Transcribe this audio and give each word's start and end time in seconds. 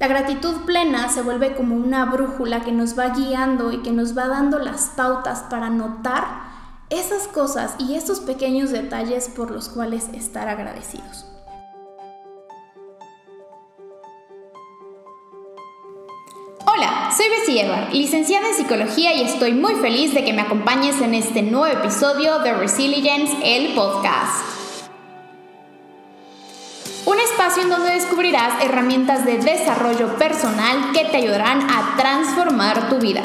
La 0.00 0.08
gratitud 0.08 0.62
plena 0.64 1.10
se 1.10 1.20
vuelve 1.20 1.54
como 1.54 1.76
una 1.76 2.06
brújula 2.06 2.62
que 2.62 2.72
nos 2.72 2.98
va 2.98 3.10
guiando 3.10 3.70
y 3.70 3.82
que 3.82 3.92
nos 3.92 4.16
va 4.16 4.28
dando 4.28 4.58
las 4.58 4.92
pautas 4.96 5.40
para 5.50 5.68
notar 5.68 6.24
esas 6.88 7.28
cosas 7.28 7.74
y 7.78 7.96
esos 7.96 8.20
pequeños 8.20 8.70
detalles 8.70 9.28
por 9.28 9.50
los 9.50 9.68
cuales 9.68 10.08
estar 10.14 10.48
agradecidos. 10.48 11.26
Hola, 16.64 17.10
soy 17.14 17.26
Bessie 17.28 17.60
Edward, 17.60 17.92
licenciada 17.92 18.48
en 18.48 18.54
psicología 18.54 19.12
y 19.12 19.20
estoy 19.20 19.52
muy 19.52 19.74
feliz 19.74 20.14
de 20.14 20.24
que 20.24 20.32
me 20.32 20.40
acompañes 20.40 20.98
en 21.02 21.12
este 21.12 21.42
nuevo 21.42 21.66
episodio 21.66 22.38
de 22.38 22.54
Resilience, 22.54 23.36
el 23.44 23.74
podcast. 23.74 24.59
Espacio 27.50 27.64
en 27.64 27.76
donde 27.76 27.94
descubrirás 27.94 28.62
herramientas 28.62 29.26
de 29.26 29.38
desarrollo 29.38 30.14
personal 30.18 30.92
que 30.92 31.06
te 31.06 31.16
ayudarán 31.16 31.68
a 31.68 31.96
transformar 31.96 32.88
tu 32.88 32.98
vida. 32.98 33.24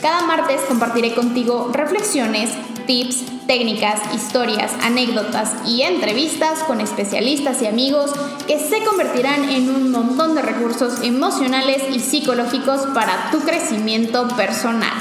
Cada 0.00 0.22
martes 0.22 0.60
compartiré 0.68 1.16
contigo 1.16 1.70
reflexiones, 1.72 2.50
tips, 2.86 3.24
técnicas, 3.48 4.00
historias, 4.14 4.72
anécdotas 4.84 5.52
y 5.66 5.82
entrevistas 5.82 6.60
con 6.60 6.80
especialistas 6.80 7.60
y 7.60 7.66
amigos 7.66 8.12
que 8.46 8.60
se 8.60 8.84
convertirán 8.84 9.48
en 9.48 9.74
un 9.74 9.90
montón 9.90 10.36
de 10.36 10.42
recursos 10.42 11.02
emocionales 11.02 11.82
y 11.90 11.98
psicológicos 11.98 12.82
para 12.94 13.32
tu 13.32 13.40
crecimiento 13.40 14.28
personal. 14.36 14.94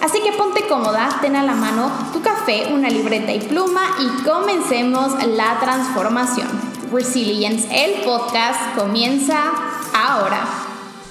Así 0.00 0.22
que 0.22 0.32
ponte 0.32 0.66
cómoda, 0.66 1.18
ten 1.20 1.36
a 1.36 1.42
la 1.42 1.54
mano 1.54 1.90
tu 2.14 2.22
café, 2.22 2.72
una 2.72 2.88
libreta 2.88 3.34
y 3.34 3.40
pluma 3.40 3.82
y 4.00 4.22
comencemos 4.22 5.12
la 5.26 5.60
transformación. 5.60 6.65
Resilience, 6.96 7.68
el 7.70 8.02
podcast, 8.04 8.74
comienza 8.74 9.36
ahora. 9.94 10.40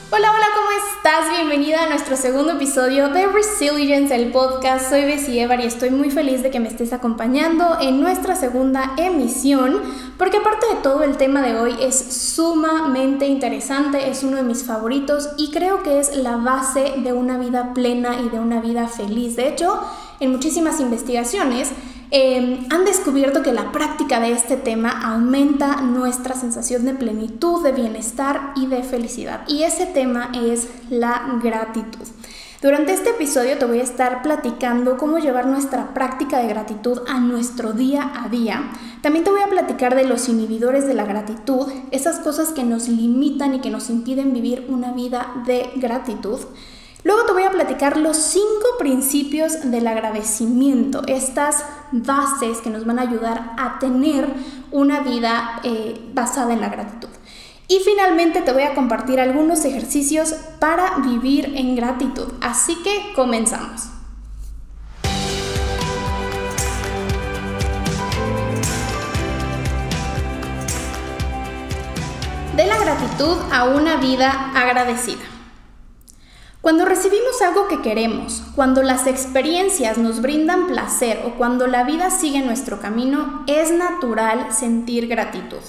Hola, 0.10 0.32
hola, 0.32 0.46
¿cómo 0.56 0.68
estás? 0.72 1.30
Bienvenida 1.30 1.84
a 1.84 1.90
nuestro 1.90 2.18
segundo 2.18 2.54
episodio 2.54 3.10
de 3.10 3.28
Resilience, 3.28 4.16
el 4.16 4.32
podcast. 4.32 4.90
Soy 4.90 5.02
Bessie 5.02 5.44
Evar 5.44 5.60
y 5.60 5.66
estoy 5.66 5.92
muy 5.92 6.10
feliz 6.10 6.42
de 6.42 6.50
que 6.50 6.60
me 6.60 6.70
estés 6.70 6.92
acompañando 6.92 7.78
en 7.80 8.02
nuestra 8.02 8.36
segunda 8.36 8.96
emisión, 8.98 9.80
porque 10.18 10.38
aparte 10.38 10.66
de 10.74 10.82
todo 10.82 11.04
el 11.04 11.18
tema 11.18 11.44
de 11.44 11.60
hoy 11.60 11.76
es 11.80 11.96
sumamente 11.96 13.28
interesante, 13.28 14.10
es 14.10 14.24
uno 14.24 14.38
de 14.38 14.44
mis 14.44 14.64
favoritos 14.64 15.30
y 15.38 15.52
creo 15.52 15.84
que 15.84 16.00
es 16.00 16.16
la 16.16 16.38
base 16.38 16.96
de 16.98 17.14
una 17.14 17.38
vida 17.38 17.76
plena 17.76 18.20
y 18.22 18.30
de 18.30 18.40
una 18.40 18.60
vida 18.60 18.88
feliz. 18.88 19.36
De 19.36 19.50
hecho, 19.50 19.82
en 20.20 20.32
muchísimas 20.32 20.80
investigaciones, 20.80 21.72
Em, 22.12 22.68
han 22.70 22.86
descubierto 22.86 23.42
que 23.42 23.52
la 23.52 23.72
práctica 23.72 24.20
de 24.20 24.32
este 24.32 24.58
tema 24.58 24.90
aumenta 24.90 25.82
nuestra 25.82 26.36
sensación 26.36 26.86
de 26.86 26.94
plenitud, 26.94 27.64
de 27.64 27.72
bienestar 27.72 28.54
y 28.56 28.68
de 28.68 28.84
felicidad. 28.84 29.42
Y 29.48 29.64
ese 29.64 29.86
tema 29.88 30.32
es 30.34 30.68
la 30.90 31.40
gratitud. 31.44 32.08
Durante 32.62 32.94
este 32.94 33.10
episodio 33.10 33.58
te 33.58 33.66
voy 33.66 33.80
a 33.80 33.84
estar 33.84 34.22
platicando 34.22 34.98
cómo 34.98 35.18
llevar 35.18 35.46
nuestra 35.46 35.94
práctica 35.94 36.40
de 36.40 36.48
gratitud 36.48 37.00
a 37.08 37.20
nuestro 37.20 37.74
día 37.74 38.12
a 38.16 38.30
día. 38.30 38.72
También 39.02 39.26
te 39.26 39.32
voy 39.32 39.42
a 39.42 39.50
platicar 39.50 39.96
de 39.96 40.06
los 40.06 40.30
inhibidores 40.30 40.88
de 40.88 40.94
la 40.94 41.06
gratitud, 41.06 41.68
esas 41.92 42.20
cosas 42.20 42.54
que 42.54 42.64
nos 42.64 42.88
limitan 42.88 43.56
y 43.56 43.60
que 43.60 43.72
nos 43.72 43.90
impiden 43.90 44.32
vivir 44.32 44.66
una 44.70 44.94
vida 44.94 45.44
de 45.46 45.70
gratitud. 45.76 46.40
Luego 47.06 47.24
te 47.26 47.34
voy 47.34 47.44
a 47.44 47.52
platicar 47.52 47.98
los 47.98 48.18
cinco 48.18 48.66
principios 48.80 49.70
del 49.70 49.86
agradecimiento, 49.86 51.04
estas 51.06 51.64
bases 51.92 52.62
que 52.62 52.72
nos 52.72 52.84
van 52.88 52.98
a 52.98 53.04
ayudar 53.04 53.54
a 53.60 53.78
tener 53.78 54.28
una 54.72 55.02
vida 55.02 55.60
eh, 55.62 56.02
basada 56.16 56.52
en 56.54 56.62
la 56.62 56.70
gratitud. 56.70 57.10
Y 57.68 57.78
finalmente 57.86 58.42
te 58.42 58.52
voy 58.52 58.64
a 58.64 58.74
compartir 58.74 59.20
algunos 59.20 59.66
ejercicios 59.66 60.34
para 60.60 60.98
vivir 60.98 61.54
en 61.56 61.76
gratitud. 61.76 62.34
Así 62.42 62.76
que 62.82 63.14
comenzamos. 63.14 63.84
De 72.56 72.66
la 72.66 72.80
gratitud 72.80 73.38
a 73.52 73.66
una 73.66 73.98
vida 73.98 74.52
agradecida. 74.56 75.35
Cuando 76.66 76.84
recibimos 76.84 77.44
algo 77.44 77.68
que 77.68 77.84
queremos, 77.84 78.42
cuando 78.56 78.82
las 78.82 79.06
experiencias 79.06 80.00
nos 80.00 80.20
brindan 80.20 80.66
placer 80.66 81.22
o 81.24 81.38
cuando 81.38 81.68
la 81.68 81.84
vida 81.84 82.10
sigue 82.10 82.42
nuestro 82.42 82.82
camino, 82.82 83.44
es 83.46 83.72
natural 83.72 84.52
sentir 84.52 85.06
gratitud. 85.06 85.60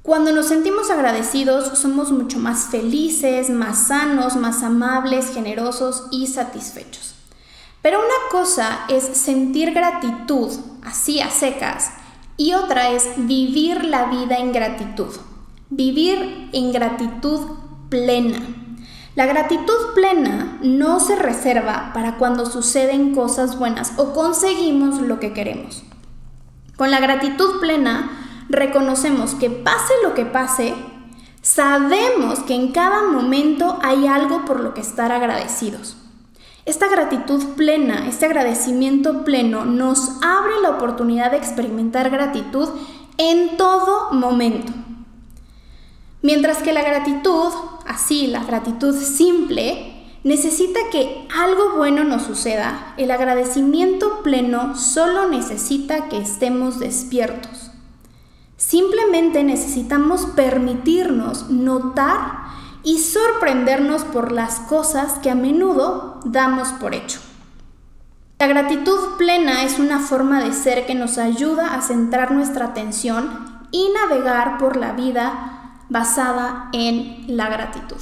Cuando 0.00 0.32
nos 0.32 0.46
sentimos 0.46 0.90
agradecidos, 0.90 1.78
somos 1.78 2.10
mucho 2.10 2.38
más 2.38 2.68
felices, 2.70 3.50
más 3.50 3.88
sanos, 3.88 4.34
más 4.36 4.62
amables, 4.62 5.34
generosos 5.34 6.04
y 6.10 6.26
satisfechos. 6.26 7.14
Pero 7.82 7.98
una 7.98 8.30
cosa 8.30 8.86
es 8.88 9.04
sentir 9.04 9.74
gratitud, 9.74 10.52
así 10.86 11.20
a 11.20 11.28
secas, 11.28 11.90
y 12.38 12.54
otra 12.54 12.92
es 12.92 13.10
vivir 13.18 13.84
la 13.84 14.06
vida 14.06 14.38
en 14.38 14.52
gratitud. 14.52 15.14
Vivir 15.68 16.48
en 16.54 16.72
gratitud 16.72 17.42
plena. 17.90 18.65
La 19.16 19.24
gratitud 19.24 19.94
plena 19.94 20.58
no 20.60 21.00
se 21.00 21.16
reserva 21.16 21.90
para 21.94 22.18
cuando 22.18 22.44
suceden 22.44 23.14
cosas 23.14 23.58
buenas 23.58 23.94
o 23.96 24.12
conseguimos 24.12 25.00
lo 25.00 25.18
que 25.20 25.32
queremos. 25.32 25.84
Con 26.76 26.90
la 26.90 27.00
gratitud 27.00 27.58
plena 27.58 28.10
reconocemos 28.50 29.34
que 29.34 29.48
pase 29.48 29.94
lo 30.02 30.12
que 30.12 30.26
pase, 30.26 30.74
sabemos 31.40 32.40
que 32.40 32.54
en 32.54 32.72
cada 32.72 33.04
momento 33.04 33.78
hay 33.82 34.06
algo 34.06 34.44
por 34.44 34.60
lo 34.60 34.74
que 34.74 34.82
estar 34.82 35.10
agradecidos. 35.10 35.96
Esta 36.66 36.86
gratitud 36.86 37.54
plena, 37.56 38.06
este 38.08 38.26
agradecimiento 38.26 39.24
pleno 39.24 39.64
nos 39.64 40.10
abre 40.22 40.60
la 40.60 40.72
oportunidad 40.72 41.30
de 41.30 41.38
experimentar 41.38 42.10
gratitud 42.10 42.68
en 43.16 43.56
todo 43.56 44.12
momento. 44.12 44.74
Mientras 46.26 46.58
que 46.58 46.72
la 46.72 46.82
gratitud, 46.82 47.52
así, 47.86 48.26
la 48.26 48.42
gratitud 48.42 48.96
simple, 49.00 49.94
necesita 50.24 50.80
que 50.90 51.24
algo 51.32 51.76
bueno 51.76 52.02
nos 52.02 52.22
suceda, 52.22 52.94
el 52.96 53.12
agradecimiento 53.12 54.24
pleno 54.24 54.74
solo 54.76 55.28
necesita 55.28 56.08
que 56.08 56.18
estemos 56.18 56.80
despiertos. 56.80 57.70
Simplemente 58.56 59.44
necesitamos 59.44 60.26
permitirnos 60.34 61.48
notar 61.48 62.46
y 62.82 62.98
sorprendernos 62.98 64.02
por 64.02 64.32
las 64.32 64.58
cosas 64.58 65.20
que 65.20 65.30
a 65.30 65.36
menudo 65.36 66.18
damos 66.24 66.70
por 66.70 66.96
hecho. 66.96 67.20
La 68.40 68.48
gratitud 68.48 68.98
plena 69.16 69.62
es 69.62 69.78
una 69.78 70.00
forma 70.00 70.42
de 70.42 70.52
ser 70.52 70.86
que 70.86 70.96
nos 70.96 71.18
ayuda 71.18 71.72
a 71.72 71.82
centrar 71.82 72.32
nuestra 72.32 72.64
atención 72.64 73.68
y 73.70 73.90
navegar 73.90 74.58
por 74.58 74.76
la 74.76 74.90
vida 74.90 75.55
basada 75.88 76.68
en 76.72 77.24
la 77.28 77.48
gratitud. 77.48 77.98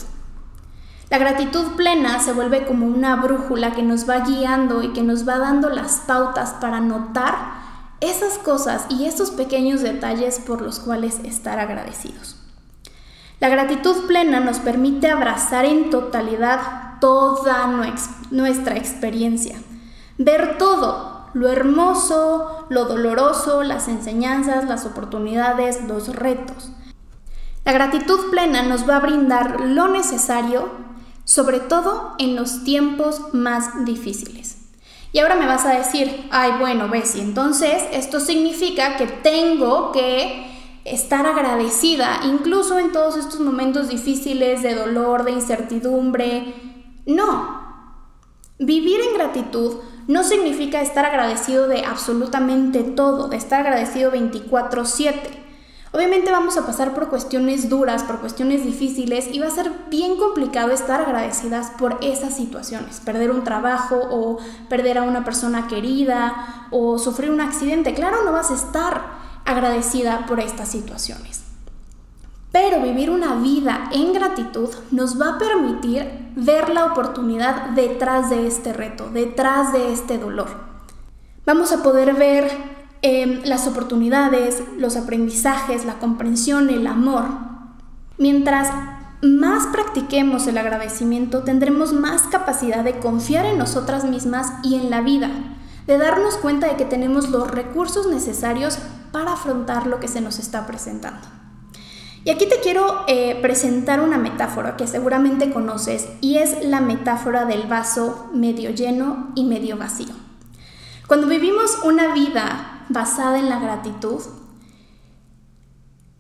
La 1.11 1.19
gratitud 1.19 1.77
plena 1.77 2.19
se 2.19 2.33
vuelve 2.33 2.65
como 2.67 2.87
una 2.87 3.17
brújula 3.17 3.73
que 3.73 3.83
nos 3.83 4.09
va 4.09 4.21
guiando 4.21 4.83
y 4.83 4.93
que 4.93 5.03
nos 5.03 5.29
va 5.29 5.39
dando 5.39 5.69
las 5.69 6.03
pautas 6.07 6.55
para 6.61 6.81
notar 6.81 7.63
esas 8.01 8.39
cosas 8.39 8.87
y 8.89 9.05
esos 9.05 9.31
pequeños 9.31 9.83
detalles 9.83 10.41
por 10.41 10.63
los 10.63 10.81
cuales 10.81 11.21
estar 11.25 11.59
agradecidos. 11.59 12.37
La 13.39 13.49
gratitud 13.49 14.07
plena 14.07 14.41
nos 14.41 14.59
permite 14.59 15.11
abrazar 15.11 15.67
en 15.67 15.91
totalidad 15.91 16.99
toda 17.01 17.67
nuestra 18.31 18.77
experiencia, 18.77 19.57
ver 20.17 20.57
todo, 20.57 21.29
lo 21.35 21.49
hermoso, 21.49 22.67
lo 22.71 22.87
doloroso, 22.87 23.63
las 23.63 23.89
enseñanzas, 23.89 24.65
las 24.65 24.87
oportunidades, 24.87 25.85
los 25.87 26.15
retos 26.15 26.74
la 27.65 27.73
gratitud 27.73 28.31
plena 28.31 28.63
nos 28.63 28.89
va 28.89 28.97
a 28.97 29.01
brindar 29.01 29.61
lo 29.61 29.89
necesario, 29.89 30.71
sobre 31.25 31.61
todo 31.61 32.15
en 32.19 32.37
los 32.37 32.65
tiempos 32.65 33.33
más 33.33 33.85
difíciles. 33.85 34.59
Y 35.13 35.21
ahora 35.21 35.37
me 35.37 35.47
vas 35.47 35.65
a 35.65 35.79
decir, 35.79 36.27
ay, 36.31 36.53
bueno, 36.59 36.89
Bessie, 36.89 37.23
entonces 37.23 37.85
esto 37.93 38.21
significa 38.21 38.97
que 38.97 39.07
tengo 39.07 39.93
que 39.93 40.53
estar 40.85 41.25
agradecida, 41.25 42.21
incluso 42.25 42.79
en 42.79 42.93
todos 42.93 43.17
estos 43.17 43.41
momentos 43.41 43.89
difíciles 43.89 44.63
de 44.63 44.75
dolor, 44.75 45.25
de 45.25 45.31
incertidumbre. 45.31 46.55
No, 47.07 47.63
vivir 48.59 49.01
en 49.01 49.15
gratitud 49.15 49.77
no 50.09 50.25
significa 50.25 50.83
estar 50.83 51.07
agradecido 51.07 51.69
de 51.69 51.85
absolutamente 51.85 52.83
todo, 52.83 53.29
de 53.29 53.37
estar 53.37 53.61
agradecido 53.61 54.11
24/7. 54.11 55.44
Obviamente 55.95 56.33
vamos 56.33 56.57
a 56.57 56.67
pasar 56.67 56.93
por 56.93 57.09
cuestiones 57.09 57.69
duras, 57.69 58.03
por 58.03 58.19
cuestiones 58.19 58.65
difíciles 58.65 59.29
y 59.31 59.39
va 59.39 59.47
a 59.47 59.51
ser 59.51 59.71
bien 59.91 60.17
complicado 60.17 60.73
estar 60.73 61.01
agradecidas 61.01 61.71
por 61.79 61.99
esas 62.01 62.35
situaciones. 62.35 62.99
Perder 62.99 63.31
un 63.31 63.45
trabajo 63.45 64.01
o 64.11 64.39
perder 64.69 64.99
a 64.99 65.05
una 65.05 65.25
persona 65.25 65.69
querida 65.69 66.67
o 66.73 66.99
sufrir 66.99 67.31
un 67.31 67.41
accidente. 67.41 67.95
Claro, 67.95 68.25
no 68.25 68.33
vas 68.33 68.51
a 68.51 68.55
estar 68.55 69.03
agradecida 69.45 70.27
por 70.27 70.41
estas 70.41 70.69
situaciones. 70.69 71.45
Pero 72.51 72.81
vivir 72.81 73.09
una 73.09 73.37
vida 73.37 73.89
en 73.93 74.13
gratitud 74.13 74.71
nos 74.91 75.21
va 75.21 75.35
a 75.35 75.39
permitir 75.39 76.33
ver 76.35 76.71
la 76.71 76.87
oportunidad 76.87 77.71
detrás 77.71 78.31
de 78.31 78.49
este 78.49 78.73
reto, 78.73 79.11
detrás 79.11 79.73
de 79.73 79.93
este 79.93 80.19
dolor. 80.19 80.49
Vamos 81.47 81.71
a 81.71 81.85
poder 81.85 82.15
ver 82.15 82.84
em, 83.07 83.43
las 83.45 83.67
oportunidades, 83.67 84.63
los 84.79 84.97
aprendizajes, 84.97 85.85
la 85.85 85.99
comprensión, 85.99 86.71
el 86.71 86.87
amor. 86.87 87.27
Mientras 88.17 88.71
más 89.23 89.67
practiquemos 89.67 90.47
el 90.47 90.57
agradecimiento, 90.57 91.43
tendremos 91.43 91.93
más 91.93 92.23
capacidad 92.23 92.83
de 92.83 92.99
confiar 92.99 93.45
en 93.45 93.59
nosotras 93.59 94.05
mismas 94.05 94.53
y 94.63 94.77
en 94.77 94.89
la 94.89 95.03
vida, 95.03 95.31
de 95.87 95.99
darnos 95.99 96.37
cuenta 96.39 96.67
de 96.67 96.77
que 96.77 96.87
tenemos 96.87 97.29
los 97.29 97.51
recursos 97.51 98.07
necesarios 98.07 98.79
para 99.13 99.35
afrontar 99.35 99.87
lo 99.87 100.01
que 100.01 100.09
se 100.09 100.23
nos 100.23 100.39
está 100.39 100.67
presentando. 100.67 101.29
Y 102.25 102.31
aquí 102.31 102.49
te 102.49 102.61
quiero 102.61 103.05
eh, 103.07 103.39
presentar 103.43 104.01
una 104.01 104.17
metáfora 104.17 104.77
que 104.77 104.87
seguramente 104.87 105.53
conoces 105.53 106.09
y 106.23 106.39
es 106.39 106.65
la 106.65 106.81
metáfora 106.81 107.45
del 107.45 107.67
vaso 107.67 108.31
medio 108.33 108.71
lleno 108.71 109.31
y 109.35 109.45
medio 109.45 109.77
vacío. 109.77 110.15
Cuando 111.07 111.27
vivimos 111.27 111.79
una 111.85 112.15
vida 112.15 112.74
basada 112.89 113.39
en 113.39 113.49
la 113.49 113.59
gratitud, 113.59 114.21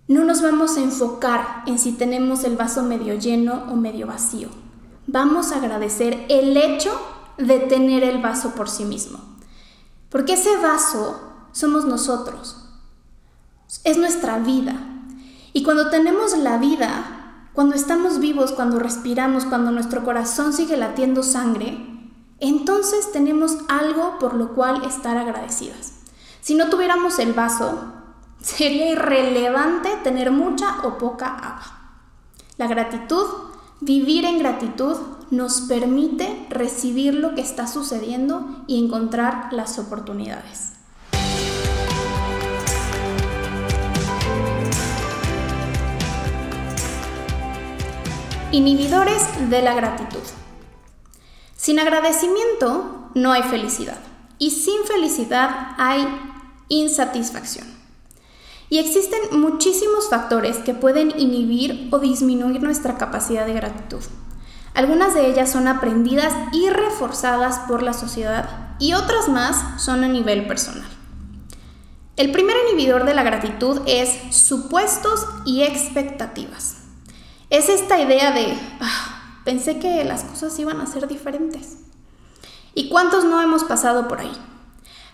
no 0.06 0.25
nos 0.25 0.43
vamos 0.43 0.76
a 0.76 0.82
enfocar 0.82 1.62
en 1.66 1.78
si 1.78 1.93
tenemos 1.93 2.44
el 2.44 2.56
vaso 2.56 2.82
medio 2.82 3.14
lleno 3.14 3.64
o 3.70 3.76
medio 3.76 4.06
vacío. 4.06 4.49
Vamos 5.06 5.50
a 5.50 5.56
agradecer 5.56 6.26
el 6.28 6.56
hecho 6.56 6.90
de 7.38 7.58
tener 7.61 8.05
el 8.05 8.20
vaso 8.20 8.55
por 8.55 8.69
sí 8.69 8.84
mismo. 8.84 9.19
Porque 10.11 10.34
ese 10.34 10.56
vaso 10.58 11.20
somos 11.52 11.87
nosotros. 11.87 12.69
Es 13.82 13.96
nuestra 13.96 14.38
vida. 14.38 14.76
Y 15.52 15.62
cuando 15.62 15.88
tenemos 15.88 16.37
la 16.37 16.58
vida, 16.58 17.49
cuando 17.55 17.75
estamos 17.75 18.19
vivos, 18.19 18.52
cuando 18.52 18.78
respiramos, 18.78 19.44
cuando 19.44 19.70
nuestro 19.70 20.05
corazón 20.05 20.52
sigue 20.52 20.76
latiendo 20.76 21.22
sangre, 21.22 21.78
entonces 22.40 23.11
tenemos 23.12 23.56
algo 23.69 24.19
por 24.19 24.34
lo 24.34 24.55
cual 24.55 24.84
estar 24.84 25.16
agradecidas. 25.16 26.04
Si 26.44 26.55
no 26.55 26.69
tuviéramos 26.69 27.19
el 27.20 27.32
vaso, 27.32 27.85
sería 28.43 28.91
irrelevante 28.91 29.88
tener 30.02 30.31
mucha 30.31 30.82
o 30.82 30.99
poca 30.99 31.29
agua. 31.29 31.62
La 32.58 32.67
gratitud, 32.67 33.25
vivir 33.81 34.26
en 34.26 34.41
gratitud, 34.41 34.94
nos 35.31 35.62
permite 35.62 36.46
recibir 36.50 37.14
lo 37.14 37.35
que 37.35 37.41
está 37.41 37.67
sucediendo 37.67 38.62
y 38.67 38.85
encontrar 38.85 39.55
las 39.55 39.79
oportunidades. 39.79 40.75
Inhibidores 48.52 49.49
de 49.49 49.62
la 49.62 49.73
gratitud. 49.73 50.20
Sin 51.56 51.79
agradecimiento 51.79 53.08
no 53.14 53.32
hay 53.32 53.44
felicidad 53.44 53.97
y 54.38 54.50
sin 54.50 54.85
felicidad 54.85 55.75
hay 55.79 56.32
insatisfacción. 56.69 57.66
Y 58.70 58.78
existen 58.78 59.40
muchísimos 59.40 60.08
factores 60.08 60.58
que 60.58 60.75
pueden 60.75 61.12
inhibir 61.19 61.88
o 61.93 61.99
disminuir 61.99 62.62
nuestra 62.62 62.96
capacidad 62.96 63.46
de 63.46 63.52
gratitud. 63.52 64.02
Algunas 64.75 65.14
de 65.14 65.28
ellas 65.28 65.50
son 65.52 65.69
aprendidas 65.69 66.32
y 66.52 66.69
reforzadas 66.69 67.61
por 67.69 67.82
la 67.82 67.93
sociedad 67.93 68.75
y 68.81 68.94
otras 68.94 69.28
más 69.28 69.81
son 69.81 70.02
a 70.02 70.08
nivel 70.08 70.46
personal. 70.46 70.88
El 72.16 72.32
primer 72.32 72.56
inhibidor 72.69 73.05
de 73.05 73.14
la 73.14 73.22
gratitud 73.22 73.82
es 73.87 74.34
supuestos 74.34 75.26
y 75.44 75.62
expectativas. 75.62 76.78
Es 77.50 77.69
esta 77.69 78.00
idea 78.00 78.32
de, 78.32 78.56
ah, 78.81 79.40
pensé 79.44 79.78
que 79.78 80.05
las 80.05 80.25
cosas 80.25 80.58
iban 80.58 80.81
a 80.81 80.87
ser 80.87 81.06
diferentes. 81.06 81.78
¿Y 82.75 82.88
cuántos 82.88 83.25
no 83.25 83.40
hemos 83.40 83.62
pasado 83.64 84.08
por 84.08 84.20
ahí? 84.20 84.32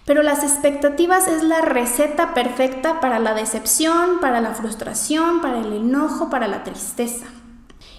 Pero 0.06 0.23
las 0.23 0.43
expectativas 0.43 1.29
es 1.29 1.43
la 1.43 1.61
receta 1.61 2.35
perfecta 2.35 3.00
para 3.00 3.19
la 3.19 3.35
decepción, 3.35 4.20
para 4.20 4.41
la 4.41 4.55
frustración, 4.55 5.41
para 5.41 5.61
el 5.61 5.73
enojo, 5.73 6.31
para 6.31 6.49
la 6.49 6.64
tristeza. 6.64 7.26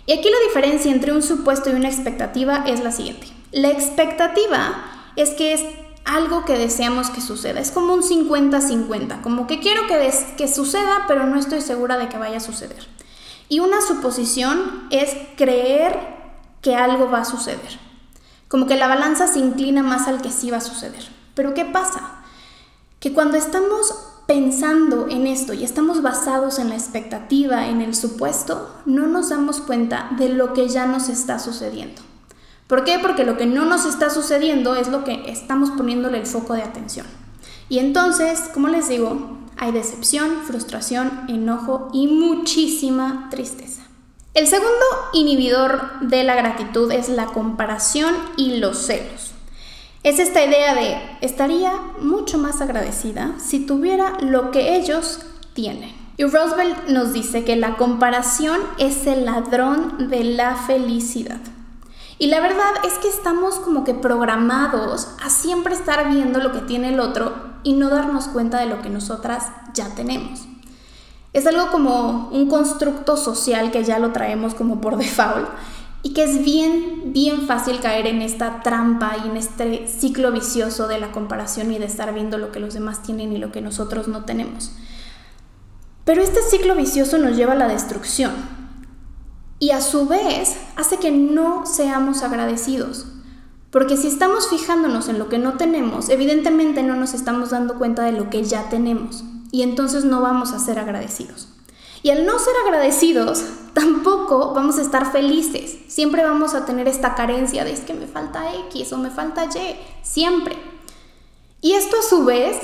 Y 0.05 0.13
aquí 0.13 0.29
la 0.29 0.47
diferencia 0.47 0.91
entre 0.91 1.13
un 1.13 1.21
supuesto 1.21 1.69
y 1.69 1.73
una 1.73 1.89
expectativa 1.89 2.63
es 2.67 2.83
la 2.83 2.91
siguiente. 2.91 3.27
La 3.51 3.69
expectativa 3.69 4.75
es 5.15 5.31
que 5.31 5.53
es 5.53 5.61
algo 6.05 6.45
que 6.45 6.57
deseamos 6.57 7.09
que 7.09 7.21
suceda. 7.21 7.59
Es 7.59 7.71
como 7.71 7.93
un 7.93 8.01
50-50, 8.01 9.21
como 9.21 9.47
que 9.47 9.59
quiero 9.59 9.83
que, 9.87 10.47
suceda, 10.47 11.05
pero 11.07 11.25
no 11.27 11.37
estoy 11.39 11.61
segura 11.61 11.97
de 11.97 12.09
que 12.09 12.17
vaya 12.17 12.37
a 12.37 12.41
suceder. 12.41 12.87
Y 13.49 13.59
una 13.59 13.81
suposición 13.81 14.87
es 14.89 15.15
creer 15.37 15.97
que 16.61 16.75
algo 16.75 17.09
va 17.09 17.19
a 17.19 17.25
suceder. 17.25 17.79
Como 18.47 18.67
que 18.67 18.75
la 18.75 18.87
balanza 18.87 19.27
se 19.27 19.39
inclina 19.39 19.83
más 19.83 20.07
al 20.07 20.21
que 20.21 20.31
sí 20.31 20.49
va 20.51 20.57
a 20.57 20.61
suceder. 20.61 21.03
Pero 21.33 21.53
¿qué 21.53 21.65
pasa? 21.65 22.23
Que 22.99 23.13
cuando 23.13 23.37
estamos 23.37 23.93
pensando 24.27 25.07
en 25.09 25.27
esto 25.27 25.53
y 25.53 25.63
estamos 25.63 26.01
basados 26.01 26.59
en 26.59 26.69
la 26.69 26.75
expectativa, 26.75 27.67
en 27.67 27.81
el 27.81 27.95
supuesto, 27.95 28.69
no 28.85 29.07
nos 29.07 29.29
damos 29.29 29.59
cuenta 29.59 30.09
de 30.17 30.29
lo 30.29 30.53
que 30.53 30.69
ya 30.69 30.85
nos 30.85 31.09
está 31.09 31.39
sucediendo. 31.39 32.01
¿Por 32.67 32.85
qué? 32.85 32.99
Porque 32.99 33.25
lo 33.25 33.37
que 33.37 33.45
no 33.45 33.65
nos 33.65 33.85
está 33.85 34.09
sucediendo 34.09 34.75
es 34.75 34.87
lo 34.87 35.03
que 35.03 35.29
estamos 35.29 35.71
poniéndole 35.71 36.19
el 36.19 36.25
foco 36.25 36.53
de 36.53 36.61
atención. 36.61 37.05
Y 37.67 37.79
entonces, 37.79 38.49
como 38.53 38.69
les 38.69 38.87
digo, 38.87 39.37
hay 39.57 39.71
decepción, 39.73 40.43
frustración, 40.47 41.25
enojo 41.27 41.89
y 41.91 42.07
muchísima 42.07 43.27
tristeza. 43.29 43.81
El 44.33 44.47
segundo 44.47 44.85
inhibidor 45.11 45.99
de 45.99 46.23
la 46.23 46.35
gratitud 46.35 46.89
es 46.91 47.09
la 47.09 47.25
comparación 47.25 48.15
y 48.37 48.57
los 48.59 48.77
celos. 48.77 49.30
Es 50.03 50.17
esta 50.17 50.43
idea 50.43 50.73
de 50.73 50.97
estaría 51.21 51.73
mucho 51.99 52.39
más 52.39 52.59
agradecida 52.59 53.35
si 53.37 53.67
tuviera 53.67 54.17
lo 54.19 54.49
que 54.49 54.75
ellos 54.75 55.19
tienen. 55.53 55.93
Y 56.17 56.23
Roosevelt 56.23 56.87
nos 56.87 57.13
dice 57.13 57.43
que 57.43 57.55
la 57.55 57.77
comparación 57.77 58.59
es 58.79 59.05
el 59.05 59.25
ladrón 59.25 60.09
de 60.09 60.23
la 60.23 60.55
felicidad. 60.55 61.39
Y 62.17 62.27
la 62.27 62.39
verdad 62.39 62.71
es 62.83 62.93
que 62.95 63.09
estamos 63.09 63.55
como 63.55 63.83
que 63.83 63.93
programados 63.93 65.09
a 65.23 65.29
siempre 65.29 65.75
estar 65.75 66.09
viendo 66.09 66.39
lo 66.39 66.51
que 66.51 66.61
tiene 66.61 66.89
el 66.89 66.99
otro 66.99 67.33
y 67.61 67.73
no 67.73 67.89
darnos 67.89 68.27
cuenta 68.27 68.59
de 68.59 68.65
lo 68.65 68.81
que 68.81 68.89
nosotras 68.89 69.49
ya 69.75 69.93
tenemos. 69.93 70.41
Es 71.33 71.45
algo 71.45 71.69
como 71.71 72.29
un 72.31 72.49
constructo 72.49 73.17
social 73.17 73.69
que 73.69 73.83
ya 73.83 73.99
lo 73.99 74.11
traemos 74.11 74.55
como 74.55 74.81
por 74.81 74.97
default 74.97 75.47
y 76.03 76.13
que 76.13 76.23
es 76.23 76.43
bien, 76.43 77.13
bien 77.13 77.47
fácil 77.47 77.79
caer 77.79 78.07
en 78.07 78.21
esta 78.21 78.61
trampa 78.61 79.17
y 79.23 79.29
en 79.29 79.37
este 79.37 79.87
ciclo 79.87 80.31
vicioso 80.31 80.87
de 80.87 80.99
la 80.99 81.11
comparación 81.11 81.71
y 81.71 81.77
de 81.77 81.85
estar 81.85 82.13
viendo 82.13 82.37
lo 82.37 82.51
que 82.51 82.59
los 82.59 82.73
demás 82.73 83.03
tienen 83.03 83.33
y 83.33 83.37
lo 83.37 83.51
que 83.51 83.61
nosotros 83.61 84.07
no 84.07 84.25
tenemos. 84.25 84.71
Pero 86.05 86.21
este 86.21 86.41
ciclo 86.41 86.75
vicioso 86.75 87.17
nos 87.19 87.37
lleva 87.37 87.53
a 87.53 87.57
la 87.57 87.67
destrucción 87.67 88.31
y 89.59 89.71
a 89.71 89.81
su 89.81 90.07
vez 90.07 90.57
hace 90.75 90.97
que 90.97 91.11
no 91.11 91.65
seamos 91.67 92.23
agradecidos. 92.23 93.05
Porque 93.69 93.95
si 93.95 94.07
estamos 94.07 94.49
fijándonos 94.49 95.07
en 95.07 95.17
lo 95.17 95.29
que 95.29 95.37
no 95.37 95.53
tenemos, 95.53 96.09
evidentemente 96.09 96.83
no 96.83 96.95
nos 96.95 97.13
estamos 97.13 97.51
dando 97.51 97.77
cuenta 97.77 98.03
de 98.03 98.11
lo 98.11 98.29
que 98.29 98.43
ya 98.43 98.69
tenemos 98.69 99.23
y 99.51 99.61
entonces 99.61 100.03
no 100.03 100.21
vamos 100.21 100.51
a 100.51 100.59
ser 100.59 100.79
agradecidos. 100.79 101.47
Y 102.03 102.09
al 102.09 102.25
no 102.25 102.39
ser 102.39 102.53
agradecidos, 102.65 103.43
tampoco 103.73 104.53
vamos 104.53 104.77
a 104.77 104.81
estar 104.81 105.11
felices. 105.11 105.77
Siempre 105.87 106.23
vamos 106.23 106.53
a 106.53 106.65
tener 106.65 106.87
esta 106.87 107.15
carencia 107.15 107.63
de 107.63 107.73
es 107.73 107.81
que 107.81 107.93
me 107.93 108.07
falta 108.07 108.53
X 108.69 108.91
o 108.93 108.97
me 108.97 109.09
falta 109.09 109.45
Y, 109.45 109.75
siempre. 110.01 110.57
Y 111.61 111.73
esto 111.73 111.97
a 111.99 112.09
su 112.09 112.25
vez 112.25 112.57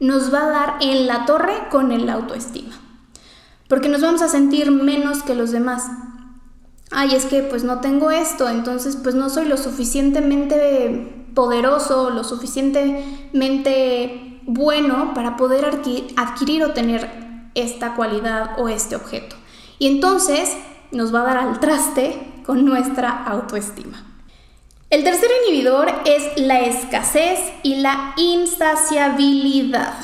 nos 0.00 0.32
va 0.32 0.46
a 0.46 0.50
dar 0.50 0.76
en 0.80 1.06
la 1.06 1.26
torre 1.26 1.68
con 1.70 1.92
el 1.92 2.08
autoestima. 2.08 2.78
Porque 3.68 3.88
nos 3.88 4.02
vamos 4.02 4.22
a 4.22 4.28
sentir 4.28 4.70
menos 4.70 5.22
que 5.22 5.34
los 5.34 5.50
demás 5.50 5.84
ay, 6.94 7.14
es 7.14 7.26
que 7.26 7.42
pues 7.42 7.64
no 7.64 7.80
tengo 7.80 8.10
esto, 8.10 8.48
entonces 8.48 8.96
pues 8.96 9.14
no 9.14 9.28
soy 9.28 9.46
lo 9.46 9.56
suficientemente 9.56 11.26
poderoso, 11.34 12.10
lo 12.10 12.24
suficientemente 12.24 14.40
bueno 14.46 15.12
para 15.14 15.36
poder 15.36 15.80
adquirir 16.16 16.64
o 16.64 16.72
tener 16.72 17.50
esta 17.54 17.94
cualidad 17.94 18.58
o 18.58 18.68
este 18.68 18.96
objeto. 18.96 19.36
Y 19.78 19.88
entonces 19.88 20.56
nos 20.92 21.14
va 21.14 21.22
a 21.22 21.24
dar 21.24 21.36
al 21.38 21.60
traste 21.60 22.42
con 22.46 22.64
nuestra 22.64 23.24
autoestima. 23.24 24.04
El 24.90 25.02
tercer 25.02 25.28
inhibidor 25.42 25.92
es 26.04 26.22
la 26.36 26.60
escasez 26.60 27.40
y 27.62 27.76
la 27.76 28.14
insaciabilidad. 28.16 29.94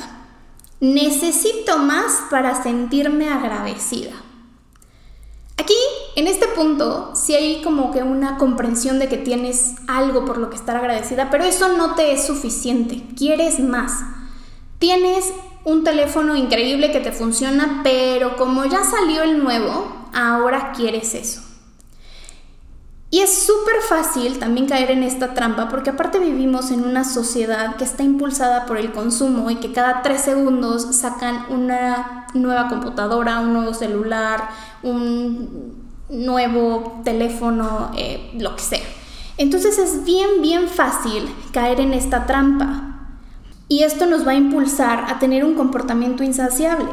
Necesito 0.81 1.77
más 1.77 2.23
para 2.29 2.61
sentirme 2.61 3.29
agradecida. 3.29 4.11
Aquí, 5.57 5.77
en 6.15 6.27
este 6.27 6.47
punto, 6.47 7.11
sí 7.15 7.35
hay 7.35 7.61
como 7.61 7.91
que 7.91 8.01
una 8.01 8.37
comprensión 8.37 8.97
de 8.97 9.07
que 9.07 9.17
tienes 9.17 9.75
algo 9.87 10.25
por 10.25 10.39
lo 10.39 10.49
que 10.49 10.55
estar 10.55 10.75
agradecida, 10.75 11.29
pero 11.29 11.43
eso 11.43 11.77
no 11.77 11.93
te 11.93 12.13
es 12.13 12.25
suficiente, 12.25 13.03
quieres 13.15 13.59
más. 13.59 13.93
Tienes 14.79 15.31
un 15.63 15.83
teléfono 15.83 16.35
increíble 16.35 16.91
que 16.91 16.99
te 16.99 17.11
funciona, 17.11 17.81
pero 17.83 18.35
como 18.35 18.65
ya 18.65 18.83
salió 18.83 19.23
el 19.23 19.43
nuevo, 19.43 20.07
ahora 20.13 20.71
quieres 20.75 21.13
eso. 21.13 21.41
Y 23.13 23.19
es 23.19 23.43
súper 23.43 23.81
fácil 23.81 24.39
también 24.39 24.67
caer 24.67 24.89
en 24.89 25.03
esta 25.03 25.33
trampa 25.33 25.67
porque 25.67 25.89
aparte 25.89 26.17
vivimos 26.17 26.71
en 26.71 26.85
una 26.85 27.03
sociedad 27.03 27.75
que 27.75 27.83
está 27.83 28.03
impulsada 28.03 28.65
por 28.65 28.77
el 28.77 28.93
consumo 28.93 29.51
y 29.51 29.55
que 29.57 29.73
cada 29.73 30.01
tres 30.01 30.21
segundos 30.21 30.95
sacan 30.95 31.47
una 31.49 32.27
nueva 32.33 32.69
computadora, 32.69 33.41
un 33.41 33.51
nuevo 33.51 33.73
celular, 33.73 34.49
un 34.81 35.91
nuevo 36.07 37.01
teléfono, 37.03 37.91
eh, 37.97 38.31
lo 38.39 38.55
que 38.55 38.63
sea. 38.63 38.79
Entonces 39.37 39.77
es 39.77 40.05
bien, 40.05 40.41
bien 40.41 40.69
fácil 40.69 41.29
caer 41.51 41.81
en 41.81 41.93
esta 41.93 42.25
trampa. 42.25 42.90
Y 43.71 43.83
esto 43.83 44.05
nos 44.05 44.27
va 44.27 44.31
a 44.31 44.35
impulsar 44.35 45.05
a 45.07 45.17
tener 45.17 45.45
un 45.45 45.55
comportamiento 45.55 46.25
insaciable. 46.25 46.89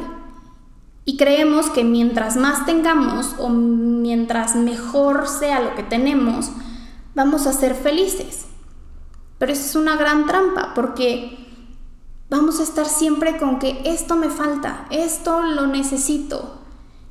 Y 1.05 1.17
creemos 1.17 1.71
que 1.71 1.83
mientras 1.83 2.37
más 2.37 2.67
tengamos 2.67 3.35
o 3.41 3.49
mientras 3.49 4.55
mejor 4.55 5.27
sea 5.27 5.59
lo 5.59 5.75
que 5.75 5.83
tenemos, 5.83 6.53
vamos 7.17 7.49
a 7.49 7.53
ser 7.53 7.75
felices. 7.75 8.47
Pero 9.39 9.51
eso 9.51 9.65
es 9.65 9.75
una 9.75 9.97
gran 9.97 10.29
trampa 10.29 10.73
porque 10.77 11.49
vamos 12.31 12.61
a 12.61 12.63
estar 12.63 12.87
siempre 12.87 13.39
con 13.39 13.59
que 13.59 13.83
esto 13.85 14.15
me 14.15 14.31
falta, 14.31 14.87
esto 14.91 15.43
lo 15.43 15.67
necesito. 15.67 16.61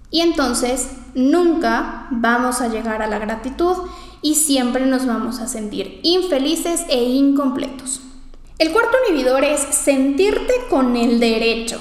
Y 0.10 0.22
entonces 0.22 0.92
nunca 1.14 2.08
vamos 2.10 2.62
a 2.62 2.70
llegar 2.70 3.02
a 3.02 3.08
la 3.08 3.20
gratitud 3.20 3.76
y 4.22 4.36
siempre 4.36 4.86
nos 4.86 5.06
vamos 5.06 5.42
a 5.42 5.48
sentir 5.50 6.00
infelices 6.04 6.86
e 6.88 7.04
incompletos. 7.04 8.07
El 8.60 8.72
cuarto 8.72 8.98
inhibidor 9.08 9.44
es 9.44 9.62
sentirte 9.62 10.54
con 10.70 10.96
el 10.96 11.20
derecho 11.20 11.80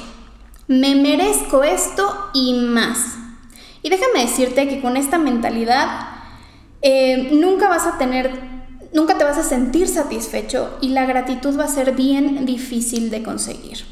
me 0.69 0.97
merezco 0.97 1.63
esto 1.63 2.31
y 2.33 2.55
más. 2.55 3.17
Y 3.83 3.91
déjame 3.91 4.23
decirte 4.23 4.69
que 4.69 4.81
con 4.81 4.97
esta 4.97 5.19
mentalidad 5.19 6.09
eh, 6.83 7.31
nunca 7.33 7.69
vas 7.69 7.87
a 7.87 7.99
tener, 7.99 8.33
nunca 8.93 9.17
te 9.17 9.25
vas 9.25 9.39
a 9.39 9.45
sentir 9.45 9.87
satisfecho 9.87 10.77
y 10.81 10.89
la 10.89 11.07
gratitud 11.07 11.59
va 11.59 11.65
a 11.65 11.69
ser 11.69 11.93
bien 11.93 12.47
difícil 12.47 13.11
de 13.11 13.23
conseguir. 13.23 13.85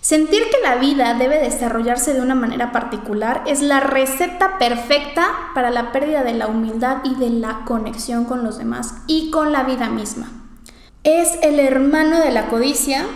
Sentir 0.00 0.42
que 0.44 0.60
la 0.62 0.76
vida 0.76 1.14
debe 1.14 1.38
desarrollarse 1.38 2.14
de 2.14 2.22
una 2.22 2.34
manera 2.34 2.72
particular 2.72 3.44
es 3.46 3.60
la 3.60 3.80
receta 3.80 4.58
perfecta 4.58 5.28
para 5.54 5.70
la 5.70 5.92
pérdida 5.92 6.24
de 6.24 6.34
la 6.34 6.46
humildad 6.46 6.98
y 7.04 7.14
de 7.16 7.30
la 7.30 7.64
conexión 7.64 8.24
con 8.24 8.42
los 8.42 8.58
demás 8.58 8.94
y 9.06 9.30
con 9.30 9.52
la 9.52 9.64
vida 9.64 9.88
misma. 9.90 10.37
Es 11.10 11.38
el 11.40 11.58
hermano 11.58 12.20
de 12.20 12.30
la 12.30 12.48
codicia 12.48 13.06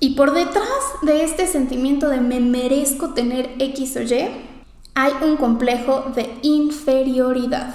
y 0.00 0.16
por 0.16 0.34
detrás 0.34 0.66
de 1.00 1.24
este 1.24 1.46
sentimiento 1.46 2.10
de 2.10 2.20
me 2.20 2.40
merezco 2.40 3.14
tener 3.14 3.54
X 3.58 3.96
o 3.96 4.02
Y, 4.02 4.28
hay 4.94 5.12
un 5.22 5.38
complejo 5.38 6.12
de 6.14 6.30
inferioridad. 6.42 7.74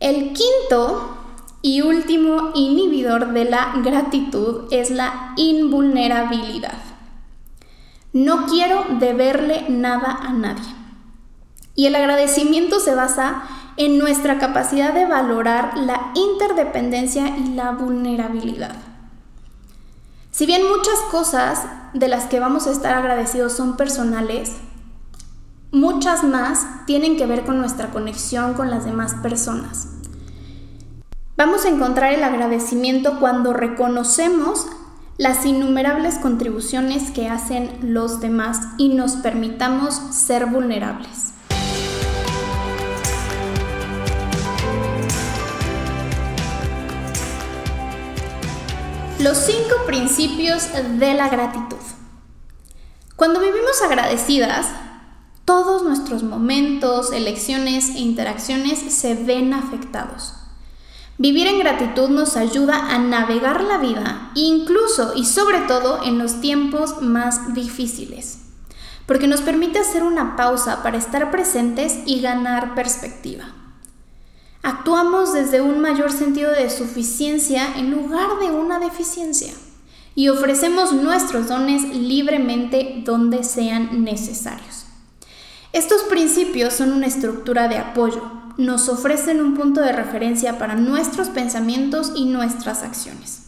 El 0.00 0.32
quinto 0.32 1.16
y 1.62 1.82
último 1.82 2.50
inhibidor 2.56 3.32
de 3.32 3.44
la 3.44 3.74
gratitud 3.84 4.64
es 4.72 4.90
la 4.90 5.34
invulnerabilidad. 5.36 6.78
No 8.12 8.46
quiero 8.46 8.86
deberle 8.98 9.66
nada 9.68 10.18
a 10.20 10.32
nadie. 10.32 10.74
Y 11.76 11.86
el 11.86 11.94
agradecimiento 11.94 12.80
se 12.80 12.96
basa 12.96 13.44
en 13.78 13.98
nuestra 13.98 14.38
capacidad 14.38 14.92
de 14.92 15.06
valorar 15.06 15.78
la 15.78 16.12
interdependencia 16.14 17.28
y 17.38 17.54
la 17.54 17.70
vulnerabilidad. 17.70 18.74
Si 20.32 20.46
bien 20.46 20.62
muchas 20.68 20.98
cosas 21.10 21.64
de 21.94 22.08
las 22.08 22.26
que 22.26 22.40
vamos 22.40 22.66
a 22.66 22.72
estar 22.72 22.94
agradecidos 22.94 23.54
son 23.54 23.76
personales, 23.76 24.52
muchas 25.72 26.24
más 26.24 26.66
tienen 26.86 27.16
que 27.16 27.26
ver 27.26 27.44
con 27.44 27.58
nuestra 27.58 27.90
conexión 27.90 28.54
con 28.54 28.68
las 28.68 28.84
demás 28.84 29.14
personas. 29.22 29.88
Vamos 31.36 31.64
a 31.64 31.68
encontrar 31.68 32.12
el 32.12 32.24
agradecimiento 32.24 33.20
cuando 33.20 33.52
reconocemos 33.52 34.66
las 35.18 35.46
innumerables 35.46 36.18
contribuciones 36.18 37.12
que 37.12 37.28
hacen 37.28 37.78
los 37.82 38.20
demás 38.20 38.60
y 38.76 38.88
nos 38.88 39.12
permitamos 39.12 39.94
ser 39.94 40.46
vulnerables. 40.46 41.32
Los 49.20 49.36
cinco 49.38 49.84
principios 49.84 50.68
de 51.00 51.14
la 51.14 51.28
gratitud. 51.28 51.76
Cuando 53.16 53.40
vivimos 53.40 53.82
agradecidas, 53.82 54.68
todos 55.44 55.82
nuestros 55.82 56.22
momentos, 56.22 57.10
elecciones 57.10 57.88
e 57.96 57.98
interacciones 57.98 58.78
se 58.78 59.16
ven 59.16 59.54
afectados. 59.54 60.34
Vivir 61.16 61.48
en 61.48 61.58
gratitud 61.58 62.10
nos 62.10 62.36
ayuda 62.36 62.94
a 62.94 62.98
navegar 62.98 63.64
la 63.64 63.78
vida, 63.78 64.30
incluso 64.36 65.14
y 65.16 65.24
sobre 65.24 65.62
todo 65.62 66.04
en 66.04 66.20
los 66.20 66.40
tiempos 66.40 67.02
más 67.02 67.54
difíciles, 67.54 68.42
porque 69.06 69.26
nos 69.26 69.40
permite 69.40 69.80
hacer 69.80 70.04
una 70.04 70.36
pausa 70.36 70.84
para 70.84 70.96
estar 70.96 71.32
presentes 71.32 71.98
y 72.06 72.20
ganar 72.20 72.76
perspectiva. 72.76 73.57
Actuamos 74.62 75.32
desde 75.32 75.60
un 75.60 75.80
mayor 75.80 76.10
sentido 76.12 76.50
de 76.50 76.68
suficiencia 76.68 77.76
en 77.76 77.90
lugar 77.90 78.38
de 78.40 78.50
una 78.50 78.80
deficiencia 78.80 79.52
y 80.14 80.28
ofrecemos 80.30 80.92
nuestros 80.92 81.46
dones 81.46 81.84
libremente 81.94 83.02
donde 83.04 83.44
sean 83.44 84.02
necesarios. 84.02 84.86
Estos 85.72 86.02
principios 86.02 86.74
son 86.74 86.92
una 86.92 87.06
estructura 87.06 87.68
de 87.68 87.78
apoyo, 87.78 88.22
nos 88.56 88.88
ofrecen 88.88 89.40
un 89.40 89.54
punto 89.54 89.80
de 89.80 89.92
referencia 89.92 90.58
para 90.58 90.74
nuestros 90.74 91.28
pensamientos 91.28 92.12
y 92.16 92.24
nuestras 92.24 92.82
acciones. 92.82 93.44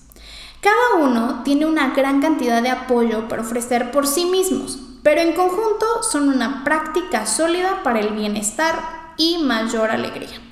Cada 0.61 1.05
uno 1.05 1.43
tiene 1.43 1.67
una 1.67 1.93
gran 1.95 2.21
cantidad 2.21 2.62
de 2.62 2.69
apoyo 2.69 3.26
para 3.26 3.43
ofrecer 3.43 3.90
por 3.90 4.07
sí 4.07 4.26
mismos, 4.26 4.79
pero 5.02 5.23
en 5.23 5.33
conjunto 5.33 5.87
son 6.09 6.29
una 6.29 6.62
práctica 6.62 7.26
sólida 7.26 7.83
para 7.83 7.99
el 7.99 8.14
bienestar 8.14 9.14
y 9.17 9.38
mayor 9.38 9.90
alegría. 9.90 10.50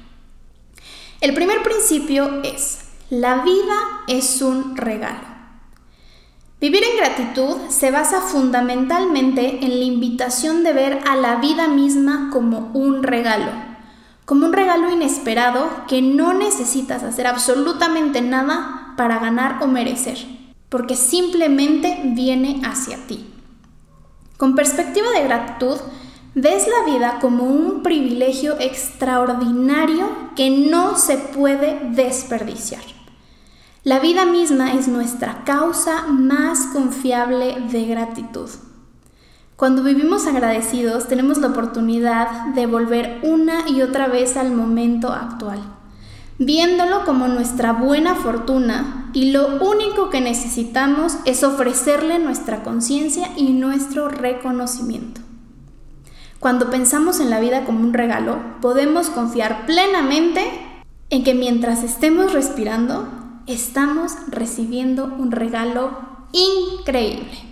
El 1.21 1.35
primer 1.35 1.65
principio 1.65 2.43
es, 2.45 2.79
la 3.11 3.43
vida 3.43 3.75
es 4.07 4.41
un 4.41 4.77
regalo. 4.77 5.27
Vivir 6.61 6.85
en 6.85 6.97
gratitud 6.97 7.57
se 7.71 7.91
basa 7.91 8.21
fundamentalmente 8.21 9.65
en 9.65 9.81
la 9.81 9.85
invitación 9.85 10.63
de 10.63 10.73
ver 10.73 11.01
a 11.09 11.17
la 11.17 11.37
vida 11.37 11.67
misma 11.67 12.31
como 12.33 12.71
un 12.73 13.03
regalo, 13.03 13.51
como 14.27 14.47
un 14.47 14.53
regalo 14.53 14.93
inesperado 14.93 15.69
que 15.89 16.03
no 16.03 16.35
necesitas 16.35 17.03
hacer 17.03 17.27
absolutamente 17.27 18.21
nada 18.21 18.95
para 18.97 19.19
ganar 19.19 19.61
o 19.61 19.67
merecer, 19.67 20.19
porque 20.69 20.95
simplemente 20.95 22.01
viene 22.05 22.61
hacia 22.65 22.97
ti. 23.09 23.27
Con 24.37 24.55
perspectiva 24.55 25.11
de 25.11 25.25
gratitud, 25.25 25.79
ves 26.35 26.67
la 26.67 26.93
vida 26.93 27.19
como 27.21 27.45
un 27.45 27.83
privilegio 27.83 28.59
extraordinario 28.61 30.09
que 30.37 30.51
no 30.51 30.97
se 30.97 31.17
puede 31.17 31.81
desperdiciar. 31.91 32.83
La 33.85 34.01
vida 34.01 34.27
misma 34.27 34.75
es 34.75 34.89
nuestra 34.89 35.45
causa 35.45 36.07
más 36.09 36.67
confiable 36.73 37.57
de 37.71 37.87
gratitud. 37.87 38.51
Cuando 39.57 39.83
vivimos 39.83 40.27
agradecidos 40.27 41.09
tenemos 41.09 41.39
la 41.39 41.49
oportunidad 41.49 42.47
de 42.55 42.67
volver 42.67 43.21
una 43.23 43.69
y 43.69 43.83
otra 43.83 44.07
vez 44.07 44.37
al 44.37 44.53
momento 44.53 45.13
actual, 45.13 45.61
viéndolo 46.39 47.05
como 47.05 47.27
nuestra 47.27 47.73
buena 47.73 48.15
fortuna 48.15 49.11
y 49.15 49.33
lo 49.33 49.59
único 49.65 50.11
que 50.11 50.21
necesitamos 50.21 51.17
es 51.25 51.43
ofrecerle 51.43 52.19
nuestra 52.19 52.63
conciencia 52.63 53.31
y 53.37 53.53
nuestro 53.53 54.09
reconocimiento. 54.09 55.28
Cuando 56.39 56.71
pensamos 56.71 57.19
en 57.19 57.31
la 57.31 57.41
vida 57.41 57.65
como 57.65 57.81
un 57.81 57.93
regalo, 57.93 58.39
podemos 58.61 59.11
confiar 59.11 59.67
plenamente 59.67 60.45
en 61.11 61.25
que 61.25 61.35
mientras 61.35 61.83
estemos 61.83 62.33
respirando, 62.33 63.09
estamos 63.47 64.13
recibiendo 64.29 65.05
un 65.05 65.33
regalo 65.33 65.99
increíble. 66.33 67.43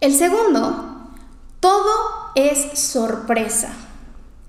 El 0.00 0.14
segundo, 0.14 1.10
todo 1.60 1.90
es 2.34 2.78
sorpresa. 2.78 3.72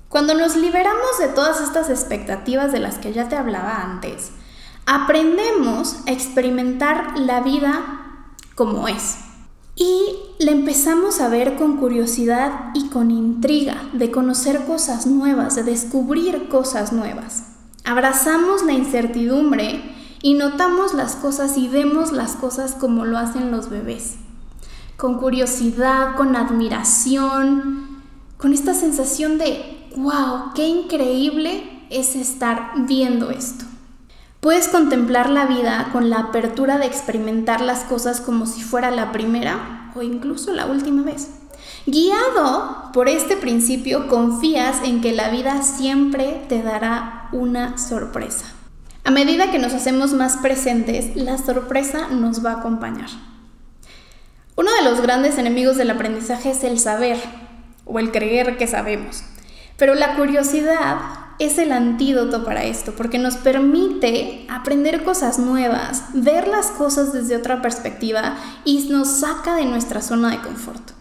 Cuando 0.07 0.33
nos 0.33 0.55
liberamos 0.55 1.17
de 1.19 1.27
todas 1.27 1.59
estas 1.59 1.89
expectativas 1.89 2.71
de 2.71 2.79
las 2.79 2.99
que 2.99 3.11
ya 3.11 3.27
te 3.27 3.35
hablaba 3.35 3.81
antes, 3.81 4.31
aprendemos 4.85 5.97
a 6.07 6.11
experimentar 6.11 7.19
la 7.19 7.41
vida 7.41 8.31
como 8.55 8.87
es. 8.87 9.24
Y 9.75 10.15
le 10.39 10.51
empezamos 10.51 11.19
a 11.19 11.27
ver 11.27 11.55
con 11.57 11.77
curiosidad 11.77 12.71
y 12.73 12.87
con 12.87 13.11
intriga 13.11 13.89
de 13.93 14.09
conocer 14.09 14.65
cosas 14.65 15.05
nuevas, 15.05 15.55
de 15.55 15.63
descubrir 15.63 16.47
cosas 16.47 16.93
nuevas. 16.93 17.43
Abrazamos 17.83 18.63
la 18.63 18.71
incertidumbre 18.73 19.81
y 20.21 20.35
notamos 20.35 20.93
las 20.93 21.15
cosas 21.15 21.57
y 21.57 21.67
vemos 21.67 22.11
las 22.11 22.35
cosas 22.37 22.73
como 22.73 23.05
lo 23.05 23.17
hacen 23.17 23.51
los 23.51 23.69
bebés. 23.69 24.15
con 24.97 25.17
curiosidad, 25.19 26.15
con 26.15 26.35
admiración, 26.35 28.01
con 28.37 28.53
esta 28.53 28.73
sensación 28.73 29.37
de, 29.37 29.89
wow, 29.97 30.53
qué 30.55 30.67
increíble 30.67 31.85
es 31.89 32.15
estar 32.15 32.71
viendo 32.87 33.29
esto. 33.29 33.65
Puedes 34.45 34.67
contemplar 34.67 35.31
la 35.31 35.47
vida 35.47 35.89
con 35.91 36.11
la 36.11 36.19
apertura 36.19 36.77
de 36.77 36.85
experimentar 36.85 37.61
las 37.61 37.79
cosas 37.79 38.21
como 38.21 38.45
si 38.45 38.61
fuera 38.61 38.91
la 38.91 39.11
primera 39.11 39.91
o 39.95 40.03
incluso 40.03 40.53
la 40.53 40.67
última 40.67 41.01
vez. 41.01 41.29
Guiado 41.87 42.91
por 42.93 43.09
este 43.09 43.37
principio, 43.37 44.07
confías 44.07 44.83
en 44.83 45.01
que 45.01 45.13
la 45.13 45.29
vida 45.29 45.63
siempre 45.63 46.45
te 46.47 46.61
dará 46.61 47.27
una 47.31 47.79
sorpresa. 47.79 48.45
A 49.03 49.09
medida 49.09 49.49
que 49.49 49.57
nos 49.57 49.73
hacemos 49.73 50.13
más 50.13 50.37
presentes, 50.37 51.15
la 51.15 51.39
sorpresa 51.39 52.09
nos 52.09 52.45
va 52.45 52.51
a 52.51 52.59
acompañar. 52.59 53.09
Uno 54.55 54.69
de 54.75 54.87
los 54.87 55.01
grandes 55.01 55.39
enemigos 55.39 55.75
del 55.75 55.89
aprendizaje 55.89 56.51
es 56.51 56.63
el 56.63 56.77
saber 56.77 57.17
o 57.85 57.97
el 57.97 58.11
creer 58.11 58.59
que 58.59 58.67
sabemos. 58.67 59.23
Pero 59.75 59.95
la 59.95 60.15
curiosidad 60.15 61.24
es 61.39 61.57
el 61.57 61.71
antídoto 61.71 62.43
para 62.43 62.63
esto, 62.63 62.93
porque 62.95 63.17
nos 63.17 63.35
permite 63.35 64.45
aprender 64.49 65.03
cosas 65.03 65.37
nuevas, 65.39 66.05
ver 66.13 66.47
las 66.47 66.67
cosas 66.67 67.13
desde 67.13 67.35
otra 67.35 67.61
perspectiva 67.61 68.37
y 68.63 68.87
nos 68.89 69.19
saca 69.19 69.55
de 69.55 69.65
nuestra 69.65 70.01
zona 70.01 70.31
de 70.31 70.41
confort. 70.41 70.91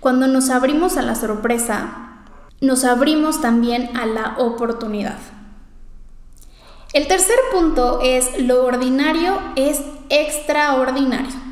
Cuando 0.00 0.26
nos 0.26 0.50
abrimos 0.50 0.96
a 0.96 1.02
la 1.02 1.14
sorpresa, 1.14 2.24
nos 2.60 2.84
abrimos 2.84 3.40
también 3.40 3.96
a 3.96 4.06
la 4.06 4.36
oportunidad. 4.38 5.18
El 6.92 7.06
tercer 7.06 7.36
punto 7.52 8.00
es 8.02 8.40
lo 8.40 8.64
ordinario 8.64 9.38
es 9.56 9.82
extraordinario. 10.08 11.47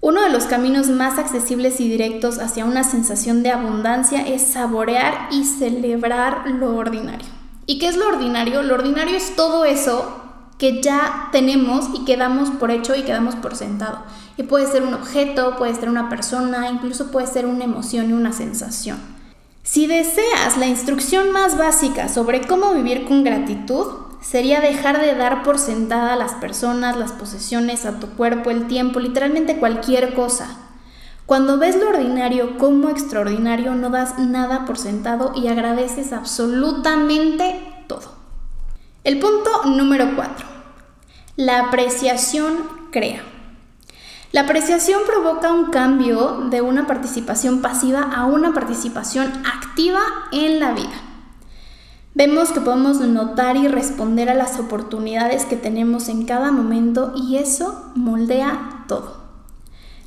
Uno 0.00 0.22
de 0.22 0.30
los 0.30 0.44
caminos 0.44 0.88
más 0.88 1.18
accesibles 1.18 1.80
y 1.80 1.88
directos 1.88 2.38
hacia 2.38 2.64
una 2.64 2.84
sensación 2.84 3.42
de 3.42 3.50
abundancia 3.50 4.22
es 4.26 4.42
saborear 4.42 5.28
y 5.32 5.44
celebrar 5.44 6.48
lo 6.48 6.76
ordinario. 6.76 7.26
¿Y 7.66 7.78
qué 7.78 7.88
es 7.88 7.96
lo 7.96 8.06
ordinario? 8.06 8.62
Lo 8.62 8.74
ordinario 8.74 9.16
es 9.16 9.34
todo 9.34 9.64
eso 9.64 10.22
que 10.56 10.80
ya 10.80 11.28
tenemos 11.32 11.88
y 11.94 12.04
que 12.04 12.16
damos 12.16 12.50
por 12.50 12.70
hecho 12.70 12.94
y 12.94 13.02
que 13.02 13.12
damos 13.12 13.34
por 13.34 13.56
sentado. 13.56 14.02
Y 14.36 14.44
puede 14.44 14.66
ser 14.66 14.84
un 14.84 14.94
objeto, 14.94 15.56
puede 15.56 15.74
ser 15.74 15.88
una 15.88 16.08
persona, 16.08 16.70
incluso 16.70 17.10
puede 17.10 17.26
ser 17.26 17.46
una 17.46 17.64
emoción 17.64 18.10
y 18.10 18.12
una 18.12 18.32
sensación. 18.32 18.98
Si 19.64 19.86
deseas 19.86 20.56
la 20.56 20.66
instrucción 20.66 21.32
más 21.32 21.58
básica 21.58 22.08
sobre 22.08 22.46
cómo 22.46 22.72
vivir 22.72 23.04
con 23.04 23.24
gratitud, 23.24 23.86
sería 24.20 24.60
dejar 24.60 25.00
de 25.00 25.14
dar 25.14 25.42
por 25.42 25.58
sentada 25.58 26.12
a 26.12 26.16
las 26.16 26.32
personas, 26.32 26.96
las 26.96 27.12
posesiones, 27.12 27.86
a 27.86 28.00
tu 28.00 28.08
cuerpo, 28.10 28.50
el 28.50 28.66
tiempo, 28.66 29.00
literalmente 29.00 29.58
cualquier 29.58 30.14
cosa. 30.14 30.48
Cuando 31.26 31.58
ves 31.58 31.76
lo 31.76 31.90
ordinario 31.90 32.56
como 32.56 32.88
extraordinario, 32.88 33.74
no 33.74 33.90
das 33.90 34.18
nada 34.18 34.64
por 34.64 34.78
sentado 34.78 35.32
y 35.34 35.48
agradeces 35.48 36.12
absolutamente 36.12 37.84
todo. 37.86 38.12
El 39.04 39.18
punto 39.18 39.64
número 39.66 40.16
4. 40.16 40.46
La 41.36 41.66
apreciación 41.66 42.68
crea. 42.90 43.22
La 44.32 44.42
apreciación 44.42 45.02
provoca 45.06 45.52
un 45.52 45.70
cambio 45.70 46.48
de 46.50 46.60
una 46.60 46.86
participación 46.86 47.62
pasiva 47.62 48.02
a 48.02 48.26
una 48.26 48.52
participación 48.52 49.32
activa 49.46 50.00
en 50.32 50.60
la 50.60 50.72
vida. 50.72 51.07
Vemos 52.18 52.50
que 52.50 52.60
podemos 52.60 52.98
notar 52.98 53.56
y 53.56 53.68
responder 53.68 54.28
a 54.28 54.34
las 54.34 54.58
oportunidades 54.58 55.44
que 55.44 55.54
tenemos 55.54 56.08
en 56.08 56.24
cada 56.24 56.50
momento 56.50 57.12
y 57.14 57.36
eso 57.36 57.92
moldea 57.94 58.86
todo. 58.88 59.18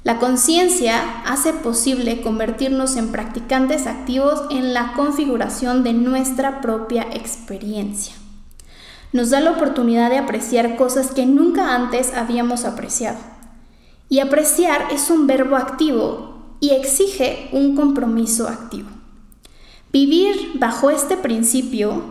La 0.04 0.20
conciencia 0.20 1.22
hace 1.26 1.54
posible 1.54 2.22
convertirnos 2.22 2.98
en 2.98 3.14
practicantes 3.14 3.88
activos 3.88 4.42
en 4.50 4.74
la 4.74 4.92
configuración 4.92 5.86
de 5.86 5.94
nuestra 5.94 6.60
propia 6.60 7.04
experiencia. 7.14 8.14
Nos 9.14 9.30
da 9.30 9.40
la 9.40 9.52
oportunidad 9.52 10.10
de 10.10 10.18
apreciar 10.18 10.76
cosas 10.76 11.12
que 11.12 11.26
nunca 11.26 11.76
antes 11.76 12.14
habíamos 12.14 12.66
apreciado. 12.66 13.20
Y 14.10 14.20
apreciar 14.20 14.88
es 14.92 15.10
un 15.12 15.28
verbo 15.28 15.56
activo 15.56 16.58
y 16.60 16.72
exige 16.72 17.48
un 17.54 17.74
compromiso 17.74 18.50
activo. 18.50 19.01
Vivir 19.92 20.52
bajo 20.56 20.90
este 20.90 21.18
principio 21.18 22.02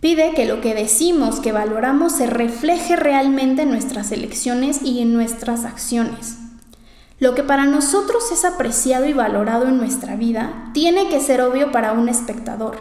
pide 0.00 0.34
que 0.34 0.46
lo 0.46 0.60
que 0.60 0.74
decimos 0.74 1.40
que 1.40 1.52
valoramos 1.52 2.12
se 2.12 2.26
refleje 2.26 2.96
realmente 2.96 3.62
en 3.62 3.70
nuestras 3.70 4.12
elecciones 4.12 4.82
y 4.82 5.00
en 5.00 5.14
nuestras 5.14 5.64
acciones. 5.64 6.36
Lo 7.18 7.34
que 7.34 7.42
para 7.42 7.64
nosotros 7.64 8.30
es 8.30 8.44
apreciado 8.44 9.06
y 9.06 9.12
valorado 9.12 9.66
en 9.66 9.78
nuestra 9.78 10.16
vida 10.16 10.70
tiene 10.74 11.08
que 11.08 11.20
ser 11.20 11.40
obvio 11.40 11.72
para 11.72 11.92
un 11.92 12.08
espectador. 12.08 12.80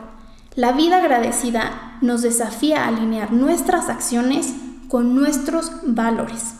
La 0.55 0.73
vida 0.73 0.97
agradecida 0.97 1.97
nos 2.01 2.21
desafía 2.21 2.83
a 2.83 2.89
alinear 2.89 3.31
nuestras 3.31 3.89
acciones 3.89 4.53
con 4.89 5.15
nuestros 5.15 5.71
valores. 5.83 6.55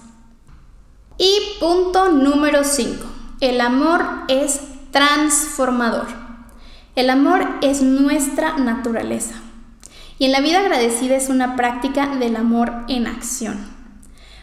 Y 1.17 1.36
punto 1.60 2.10
número 2.12 2.63
5. 2.63 3.06
El 3.41 3.60
amor 3.60 4.06
es 4.27 4.62
transformador. 4.91 6.26
El 6.97 7.12
amor 7.12 7.47
es 7.62 7.83
nuestra 7.83 8.57
naturaleza. 8.57 9.36
Y 10.17 10.25
en 10.25 10.31
la 10.31 10.41
vida 10.41 10.62
agradecida 10.62 11.15
es 11.15 11.29
una 11.29 11.55
práctica 11.55 12.15
del 12.15 12.36
amor 12.36 12.73
en 12.88 13.05
acción. 13.05 13.60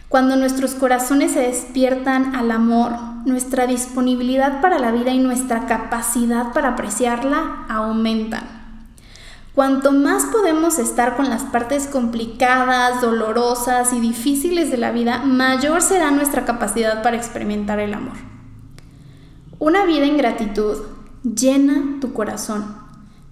Cuando 0.08 0.36
nuestros 0.36 0.76
corazones 0.76 1.32
se 1.32 1.40
despiertan 1.40 2.36
al 2.36 2.52
amor, 2.52 2.92
nuestra 3.24 3.66
disponibilidad 3.66 4.60
para 4.60 4.78
la 4.78 4.92
vida 4.92 5.10
y 5.10 5.18
nuestra 5.18 5.66
capacidad 5.66 6.52
para 6.52 6.68
apreciarla 6.68 7.66
aumentan. 7.68 8.44
Cuanto 9.56 9.90
más 9.90 10.26
podemos 10.26 10.78
estar 10.78 11.16
con 11.16 11.28
las 11.30 11.42
partes 11.42 11.88
complicadas, 11.88 13.00
dolorosas 13.00 13.92
y 13.92 13.98
difíciles 13.98 14.70
de 14.70 14.76
la 14.76 14.92
vida, 14.92 15.24
mayor 15.24 15.82
será 15.82 16.12
nuestra 16.12 16.44
capacidad 16.44 17.02
para 17.02 17.16
experimentar 17.16 17.80
el 17.80 17.94
amor. 17.94 18.14
Una 19.58 19.84
vida 19.84 20.06
en 20.06 20.18
gratitud 20.18 20.94
llena 21.24 22.00
tu 22.00 22.12
corazón, 22.12 22.76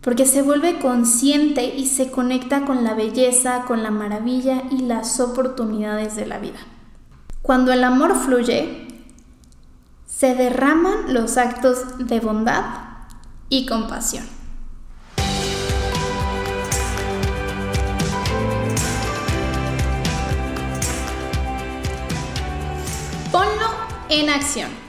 porque 0.01 0.27
se 0.27 0.43
vuelve 0.43 0.79
consciente 0.79 1.77
y 1.77 1.87
se 1.87 2.11
conecta 2.11 2.65
con 2.65 2.85
la 2.85 2.95
belleza, 2.95 3.65
con 3.67 3.83
la 3.83 3.91
maravilla 3.91 4.63
y 4.71 4.79
las 4.79 5.21
oportunidades 5.21 6.17
de 6.17 6.27
la 6.27 6.39
vida. 6.39 6.59
Cuando 7.43 7.73
el 7.73 7.85
amor 7.85 8.17
fluye, 8.17 8.89
se 10.07 10.35
derraman 10.35 11.13
los 11.13 11.37
actos 11.37 11.99
de 11.99 12.21
bondad 12.21 12.65
y 13.49 13.67
compasión. 13.67 14.25
Ponlo 23.31 23.69
en 24.09 24.31
acción. 24.31 24.82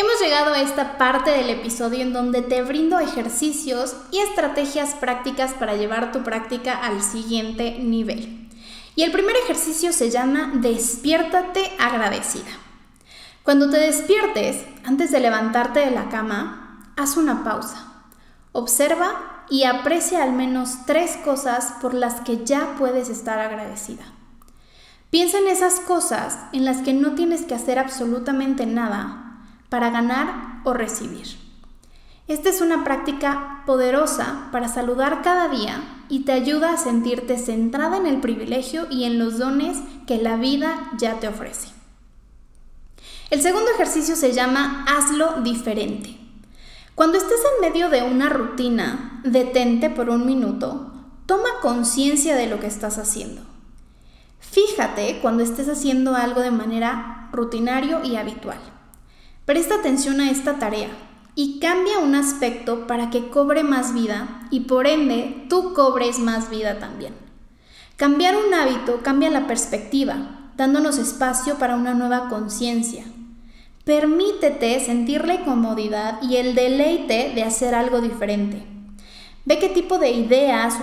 Hemos 0.00 0.18
llegado 0.18 0.54
a 0.54 0.62
esta 0.62 0.96
parte 0.96 1.30
del 1.30 1.50
episodio 1.50 2.00
en 2.00 2.14
donde 2.14 2.40
te 2.40 2.62
brindo 2.62 2.98
ejercicios 3.00 3.94
y 4.10 4.20
estrategias 4.20 4.94
prácticas 4.94 5.52
para 5.52 5.76
llevar 5.76 6.10
tu 6.10 6.22
práctica 6.22 6.74
al 6.74 7.02
siguiente 7.02 7.78
nivel. 7.80 8.48
Y 8.96 9.02
el 9.02 9.12
primer 9.12 9.36
ejercicio 9.36 9.92
se 9.92 10.08
llama 10.08 10.52
Despiértate 10.54 11.72
agradecida. 11.78 12.48
Cuando 13.42 13.68
te 13.68 13.76
despiertes, 13.76 14.64
antes 14.84 15.10
de 15.10 15.20
levantarte 15.20 15.80
de 15.80 15.90
la 15.90 16.08
cama, 16.08 16.94
haz 16.96 17.18
una 17.18 17.44
pausa. 17.44 17.92
Observa 18.52 19.44
y 19.50 19.64
aprecia 19.64 20.22
al 20.22 20.32
menos 20.32 20.86
tres 20.86 21.18
cosas 21.18 21.74
por 21.82 21.92
las 21.92 22.22
que 22.22 22.42
ya 22.42 22.74
puedes 22.78 23.10
estar 23.10 23.38
agradecida. 23.38 24.04
Piensa 25.10 25.36
en 25.36 25.48
esas 25.48 25.78
cosas 25.78 26.38
en 26.54 26.64
las 26.64 26.78
que 26.78 26.94
no 26.94 27.14
tienes 27.16 27.42
que 27.42 27.54
hacer 27.54 27.78
absolutamente 27.78 28.64
nada 28.64 29.26
para 29.70 29.88
ganar 29.88 30.60
o 30.64 30.74
recibir. 30.74 31.26
Esta 32.28 32.50
es 32.50 32.60
una 32.60 32.84
práctica 32.84 33.62
poderosa 33.66 34.50
para 34.52 34.68
saludar 34.68 35.22
cada 35.22 35.48
día 35.48 35.82
y 36.08 36.20
te 36.20 36.32
ayuda 36.32 36.74
a 36.74 36.76
sentirte 36.76 37.38
centrada 37.38 37.96
en 37.96 38.06
el 38.06 38.20
privilegio 38.20 38.86
y 38.90 39.04
en 39.04 39.18
los 39.18 39.38
dones 39.38 39.78
que 40.06 40.18
la 40.18 40.36
vida 40.36 40.90
ya 40.96 41.18
te 41.18 41.26
ofrece. 41.26 41.68
El 43.30 43.42
segundo 43.42 43.70
ejercicio 43.72 44.14
se 44.16 44.32
llama 44.32 44.84
hazlo 44.88 45.40
diferente. 45.42 46.18
Cuando 46.94 47.16
estés 47.16 47.40
en 47.54 47.68
medio 47.68 47.88
de 47.88 48.02
una 48.02 48.28
rutina, 48.28 49.22
detente 49.24 49.88
por 49.88 50.10
un 50.10 50.26
minuto, 50.26 50.92
toma 51.26 51.48
conciencia 51.62 52.36
de 52.36 52.46
lo 52.46 52.60
que 52.60 52.66
estás 52.66 52.98
haciendo. 52.98 53.42
Fíjate 54.38 55.20
cuando 55.22 55.42
estés 55.42 55.68
haciendo 55.68 56.14
algo 56.14 56.40
de 56.40 56.50
manera 56.50 57.28
rutinario 57.32 58.04
y 58.04 58.16
habitual. 58.16 58.58
Presta 59.50 59.74
atención 59.74 60.20
a 60.20 60.30
esta 60.30 60.60
tarea 60.60 60.90
y 61.34 61.58
cambia 61.58 61.98
un 61.98 62.14
aspecto 62.14 62.86
para 62.86 63.10
que 63.10 63.30
cobre 63.30 63.64
más 63.64 63.92
vida 63.92 64.46
y 64.52 64.60
por 64.60 64.86
ende 64.86 65.44
tú 65.48 65.74
cobres 65.74 66.20
más 66.20 66.50
vida 66.50 66.78
también. 66.78 67.14
Cambiar 67.96 68.36
un 68.36 68.54
hábito 68.54 69.00
cambia 69.02 69.28
la 69.28 69.48
perspectiva, 69.48 70.52
dándonos 70.56 70.98
espacio 70.98 71.56
para 71.56 71.74
una 71.74 71.94
nueva 71.94 72.28
conciencia. 72.28 73.02
Permítete 73.84 74.78
sentir 74.78 75.26
la 75.26 75.34
incomodidad 75.34 76.22
y 76.22 76.36
el 76.36 76.54
deleite 76.54 77.32
de 77.34 77.42
hacer 77.42 77.74
algo 77.74 78.00
diferente. 78.00 78.64
Ve 79.46 79.58
qué 79.58 79.68
tipo 79.68 79.98
de 79.98 80.12
ideas 80.12 80.76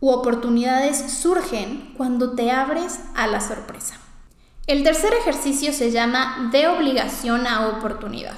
u 0.00 0.10
oportunidades 0.10 0.98
surgen 0.98 1.94
cuando 1.96 2.34
te 2.34 2.50
abres 2.50 3.00
a 3.14 3.26
la 3.26 3.40
sorpresa. 3.40 3.94
El 4.66 4.82
tercer 4.82 5.14
ejercicio 5.14 5.72
se 5.72 5.92
llama 5.92 6.48
de 6.50 6.66
obligación 6.66 7.46
a 7.46 7.68
oportunidad. 7.68 8.34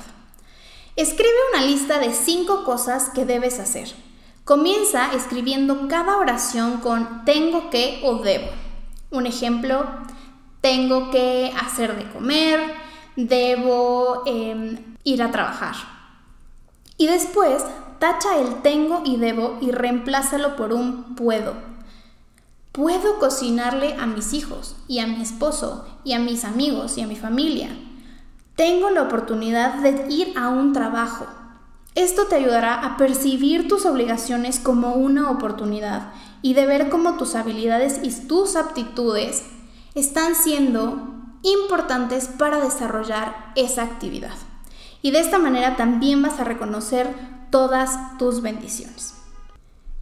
Escribe 0.95 1.33
una 1.55 1.65
lista 1.65 1.99
de 1.99 2.13
cinco 2.13 2.65
cosas 2.65 3.09
que 3.09 3.25
debes 3.25 3.59
hacer. 3.59 3.89
Comienza 4.45 5.11
escribiendo 5.15 5.89
cada 5.89 6.19
oración 6.19 6.81
con 6.81 7.25
tengo 7.25 7.71
que 7.71 8.03
o 8.05 8.17
debo. 8.17 8.49
Un 9.11 9.27
ejemplo, 9.27 9.87
tengo 10.61 11.11
que 11.11 11.51
hacer 11.59 11.97
de 11.97 12.11
comer, 12.11 12.75
debo 13.17 14.23
em, 14.27 14.97
ir 15.05 15.23
a 15.23 15.31
trabajar. 15.31 15.77
Y 16.99 17.07
después 17.07 17.65
tacha 17.99 18.37
el 18.37 18.61
tengo 18.61 19.01
y 19.03 19.17
debo 19.17 19.57
y 19.63 19.71
reemplázalo 19.71 20.57
por 20.57 20.75
un 20.75 21.15
puedo. 21.15 21.68
Puedo 22.79 23.19
cocinarle 23.19 23.97
a 23.97 24.07
mis 24.07 24.33
hijos 24.35 24.77
y 24.87 25.01
a 25.01 25.09
mi 25.09 25.21
esposo 25.21 25.85
y 26.05 26.13
a 26.13 26.21
mis 26.21 26.45
amigos 26.45 26.97
y 26.97 27.01
a 27.01 27.09
mi 27.09 27.17
familia. 27.17 27.77
Tengo 28.55 28.91
la 28.91 29.03
oportunidad 29.03 29.83
de 29.83 30.07
ir 30.09 30.39
a 30.39 30.49
un 30.49 30.73
trabajo. 30.73 31.27
Esto 31.97 32.27
te 32.27 32.37
ayudará 32.37 32.75
a 32.75 32.97
percibir 32.97 33.67
tus 33.67 33.85
obligaciones 33.85 34.61
como 34.61 34.93
una 34.95 35.29
oportunidad 35.29 36.13
y 36.41 36.55
de 36.55 36.67
ver 36.67 36.89
cómo 36.89 37.17
tus 37.17 37.35
habilidades 37.35 37.99
y 38.05 38.29
tus 38.29 38.55
aptitudes 38.55 39.43
están 39.97 40.37
siendo 40.37 41.03
importantes 41.43 42.29
para 42.29 42.61
desarrollar 42.61 43.51
esa 43.57 43.83
actividad. 43.83 44.37
Y 45.03 45.11
de 45.11 45.19
esta 45.19 45.41
manera 45.41 45.75
también 45.75 46.23
vas 46.23 46.39
a 46.39 46.45
reconocer 46.45 47.13
todas 47.51 48.17
tus 48.19 48.41
bendiciones. 48.41 49.15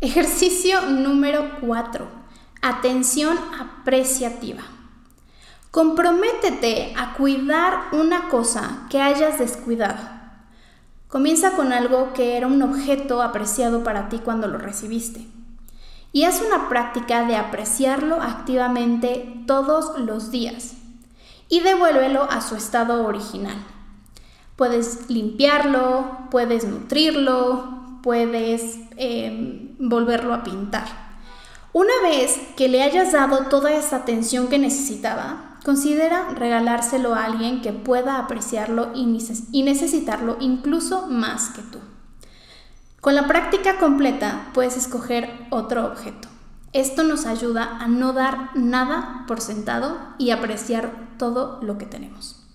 Ejercicio 0.02 0.82
número 0.82 1.52
4 1.62 2.25
Atención 2.68 3.38
apreciativa. 3.60 4.62
Comprométete 5.70 6.94
a 6.96 7.14
cuidar 7.14 7.84
una 7.92 8.28
cosa 8.28 8.88
que 8.90 9.00
hayas 9.00 9.38
descuidado. 9.38 10.00
Comienza 11.06 11.52
con 11.52 11.72
algo 11.72 12.12
que 12.12 12.36
era 12.36 12.48
un 12.48 12.60
objeto 12.62 13.22
apreciado 13.22 13.84
para 13.84 14.08
ti 14.08 14.18
cuando 14.18 14.48
lo 14.48 14.58
recibiste. 14.58 15.28
Y 16.12 16.24
haz 16.24 16.42
una 16.44 16.68
práctica 16.68 17.24
de 17.24 17.36
apreciarlo 17.36 18.20
activamente 18.20 19.44
todos 19.46 19.96
los 20.00 20.32
días. 20.32 20.74
Y 21.48 21.60
devuélvelo 21.60 22.24
a 22.24 22.40
su 22.40 22.56
estado 22.56 23.06
original. 23.06 23.58
Puedes 24.56 25.08
limpiarlo, 25.08 26.18
puedes 26.32 26.64
nutrirlo, 26.64 28.00
puedes 28.02 28.80
eh, 28.96 29.72
volverlo 29.78 30.34
a 30.34 30.42
pintar. 30.42 31.05
Una 31.78 31.92
vez 32.02 32.38
que 32.56 32.70
le 32.70 32.82
hayas 32.82 33.12
dado 33.12 33.48
toda 33.50 33.70
esa 33.74 33.96
atención 33.96 34.48
que 34.48 34.58
necesitaba, 34.58 35.58
considera 35.62 36.30
regalárselo 36.30 37.14
a 37.14 37.24
alguien 37.24 37.60
que 37.60 37.74
pueda 37.74 38.18
apreciarlo 38.18 38.92
y, 38.94 39.04
necesitarlo 39.62 40.38
incluso 40.40 41.06
más 41.08 41.50
que 41.50 41.60
tú. 41.60 41.78
Con 43.02 43.14
la 43.14 43.28
práctica 43.28 43.76
completa 43.76 44.48
puedes 44.54 44.78
escoger 44.78 45.30
otro 45.50 45.84
objeto. 45.84 46.28
Esto 46.72 47.02
nos 47.02 47.26
ayuda 47.26 47.76
a 47.78 47.88
no 47.88 48.14
dar 48.14 48.56
nada 48.56 49.24
por 49.28 49.42
sentado 49.42 49.98
y 50.16 50.30
apreciar 50.30 51.10
todo 51.18 51.60
lo 51.60 51.76
que 51.76 51.84
tenemos. 51.84 52.45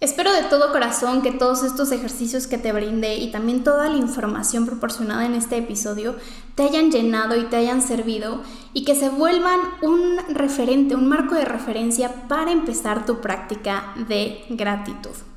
Espero 0.00 0.32
de 0.32 0.42
todo 0.42 0.72
corazón 0.72 1.22
que 1.22 1.32
todos 1.32 1.62
estos 1.62 1.92
ejercicios 1.92 2.46
que 2.46 2.58
te 2.58 2.72
brindé 2.72 3.16
y 3.16 3.30
también 3.30 3.64
toda 3.64 3.88
la 3.88 3.96
información 3.96 4.66
proporcionada 4.66 5.24
en 5.24 5.34
este 5.34 5.56
episodio 5.56 6.16
te 6.56 6.64
hayan 6.64 6.90
llenado 6.90 7.36
y 7.36 7.44
te 7.44 7.56
hayan 7.56 7.80
servido 7.80 8.42
y 8.72 8.84
que 8.84 8.94
se 8.94 9.08
vuelvan 9.08 9.60
un 9.82 10.18
referente, 10.34 10.94
un 10.94 11.08
marco 11.08 11.34
de 11.36 11.44
referencia 11.44 12.28
para 12.28 12.50
empezar 12.50 13.06
tu 13.06 13.20
práctica 13.20 13.94
de 14.08 14.44
gratitud. 14.50 15.33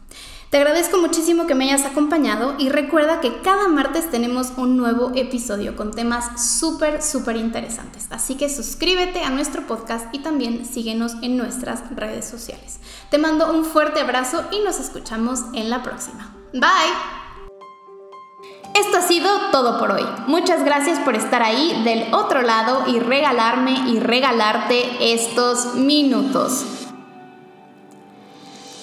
Te 0.50 0.56
agradezco 0.56 0.98
muchísimo 0.98 1.46
que 1.46 1.56
me 1.56 1.66
hayas 1.66 1.86
acompañado 1.86 2.56
y 2.58 2.70
recuerda 2.70 3.20
que 3.20 3.42
cada 3.42 3.68
martes 3.68 4.10
tenemos 4.10 4.54
un 4.56 4.78
nuevo 4.78 5.12
episodio 5.14 5.76
con 5.76 5.92
temas 5.92 6.42
súper, 6.58 7.02
súper 7.02 7.36
interesantes. 7.36 8.08
Así 8.12 8.36
que 8.36 8.48
suscríbete 8.48 9.24
a 9.24 9.30
nuestro 9.30 9.68
podcast 9.68 10.06
y 10.14 10.20
también 10.20 10.66
síguenos 10.66 11.16
en 11.22 11.36
nuestras 11.36 11.84
redes 11.94 12.26
sociales. 12.26 12.80
Te 13.12 13.18
mando 13.18 13.52
un 13.52 13.66
fuerte 13.66 14.00
abrazo 14.00 14.46
y 14.52 14.62
nos 14.62 14.80
escuchamos 14.80 15.42
en 15.54 15.70
la 15.70 15.84
próxima. 15.84 16.34
Bye. 16.54 17.18
Esto 18.74 19.00
ha 19.00 19.02
sido 19.02 19.30
todo 19.52 19.78
por 19.78 19.92
hoy. 19.92 20.06
Muchas 20.28 20.64
gracias 20.64 20.98
por 21.00 21.16
estar 21.16 21.44
ahí 21.44 21.82
del 21.84 22.14
otro 22.14 22.42
lado 22.42 22.86
y 22.88 23.00
regalarme 23.00 23.90
y 23.90 24.00
regalarte 24.00 25.14
estos 25.14 25.76
minutos. 25.76 26.77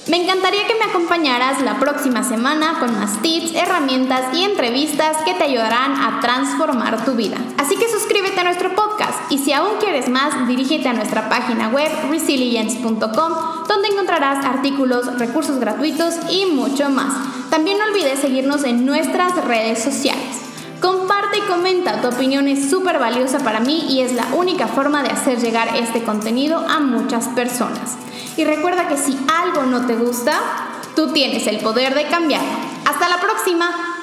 Me 0.07 0.23
encantaría 0.23 0.67
que 0.67 0.75
me 0.75 0.85
acompañaras 0.85 1.63
la 1.63 1.81
próxima 1.81 2.23
semana 2.23 2.79
con 2.79 2.95
más 2.95 3.23
tips, 3.23 3.55
herramientas 3.55 4.35
y 4.35 4.45
entrevistas 4.45 5.17
que 5.25 5.33
te 5.33 5.45
ayudarán 5.45 5.93
a 5.93 6.21
transformar 6.21 7.07
tu 7.07 7.13
vida. 7.13 7.39
Así 7.57 7.77
que 7.77 7.89
suscríbete 7.89 8.39
a 8.39 8.45
nuestro 8.45 8.75
podcast 8.75 9.33
y 9.33 9.39
si 9.39 9.55
aún 9.55 9.79
quieres 9.81 10.11
más, 10.11 10.47
dirígete 10.47 10.91
a 10.91 10.93
nuestra 10.93 11.31
página 11.31 11.71
web 11.71 11.91
resilience.com 12.11 13.33
donde 13.67 13.89
encontrarás 13.89 14.45
artículos, 14.45 15.19
recursos 15.19 15.59
gratuitos 15.59 16.17
y 16.31 16.45
mucho 16.47 16.91
más. 16.91 17.15
También 17.49 17.79
no 17.79 17.85
olvides 17.85 18.19
seguirnos 18.19 18.65
en 18.65 18.85
nuestras 18.85 19.43
redes 19.47 19.83
sociales. 19.83 20.43
Comparte 20.83 21.39
y 21.39 21.49
comenta, 21.51 22.03
tu 22.03 22.09
opinión 22.09 22.47
es 22.47 22.69
súper 22.69 22.99
valiosa 22.99 23.39
para 23.39 23.61
mí 23.61 23.87
y 23.89 24.03
es 24.03 24.13
la 24.13 24.27
única 24.35 24.67
forma 24.67 25.03
de 25.03 25.09
hacer 25.09 25.39
llegar 25.39 25.75
este 25.77 26.03
contenido 26.03 26.59
a 26.69 26.81
muchas 26.81 27.29
personas. 27.29 27.97
Y 28.37 28.45
recuerda 28.45 28.89
que 28.89 28.97
si 28.97 29.19
algo 29.33 29.65
no 29.65 29.87
te 29.87 29.95
gusta, 29.95 30.35
tú 30.97 31.13
tienes 31.13 31.47
el 31.47 31.59
poder 31.59 31.95
de 31.95 32.09
cambiarlo. 32.09 32.49
Hasta 32.85 33.09
la 33.09 33.21
próxima. 33.21 33.94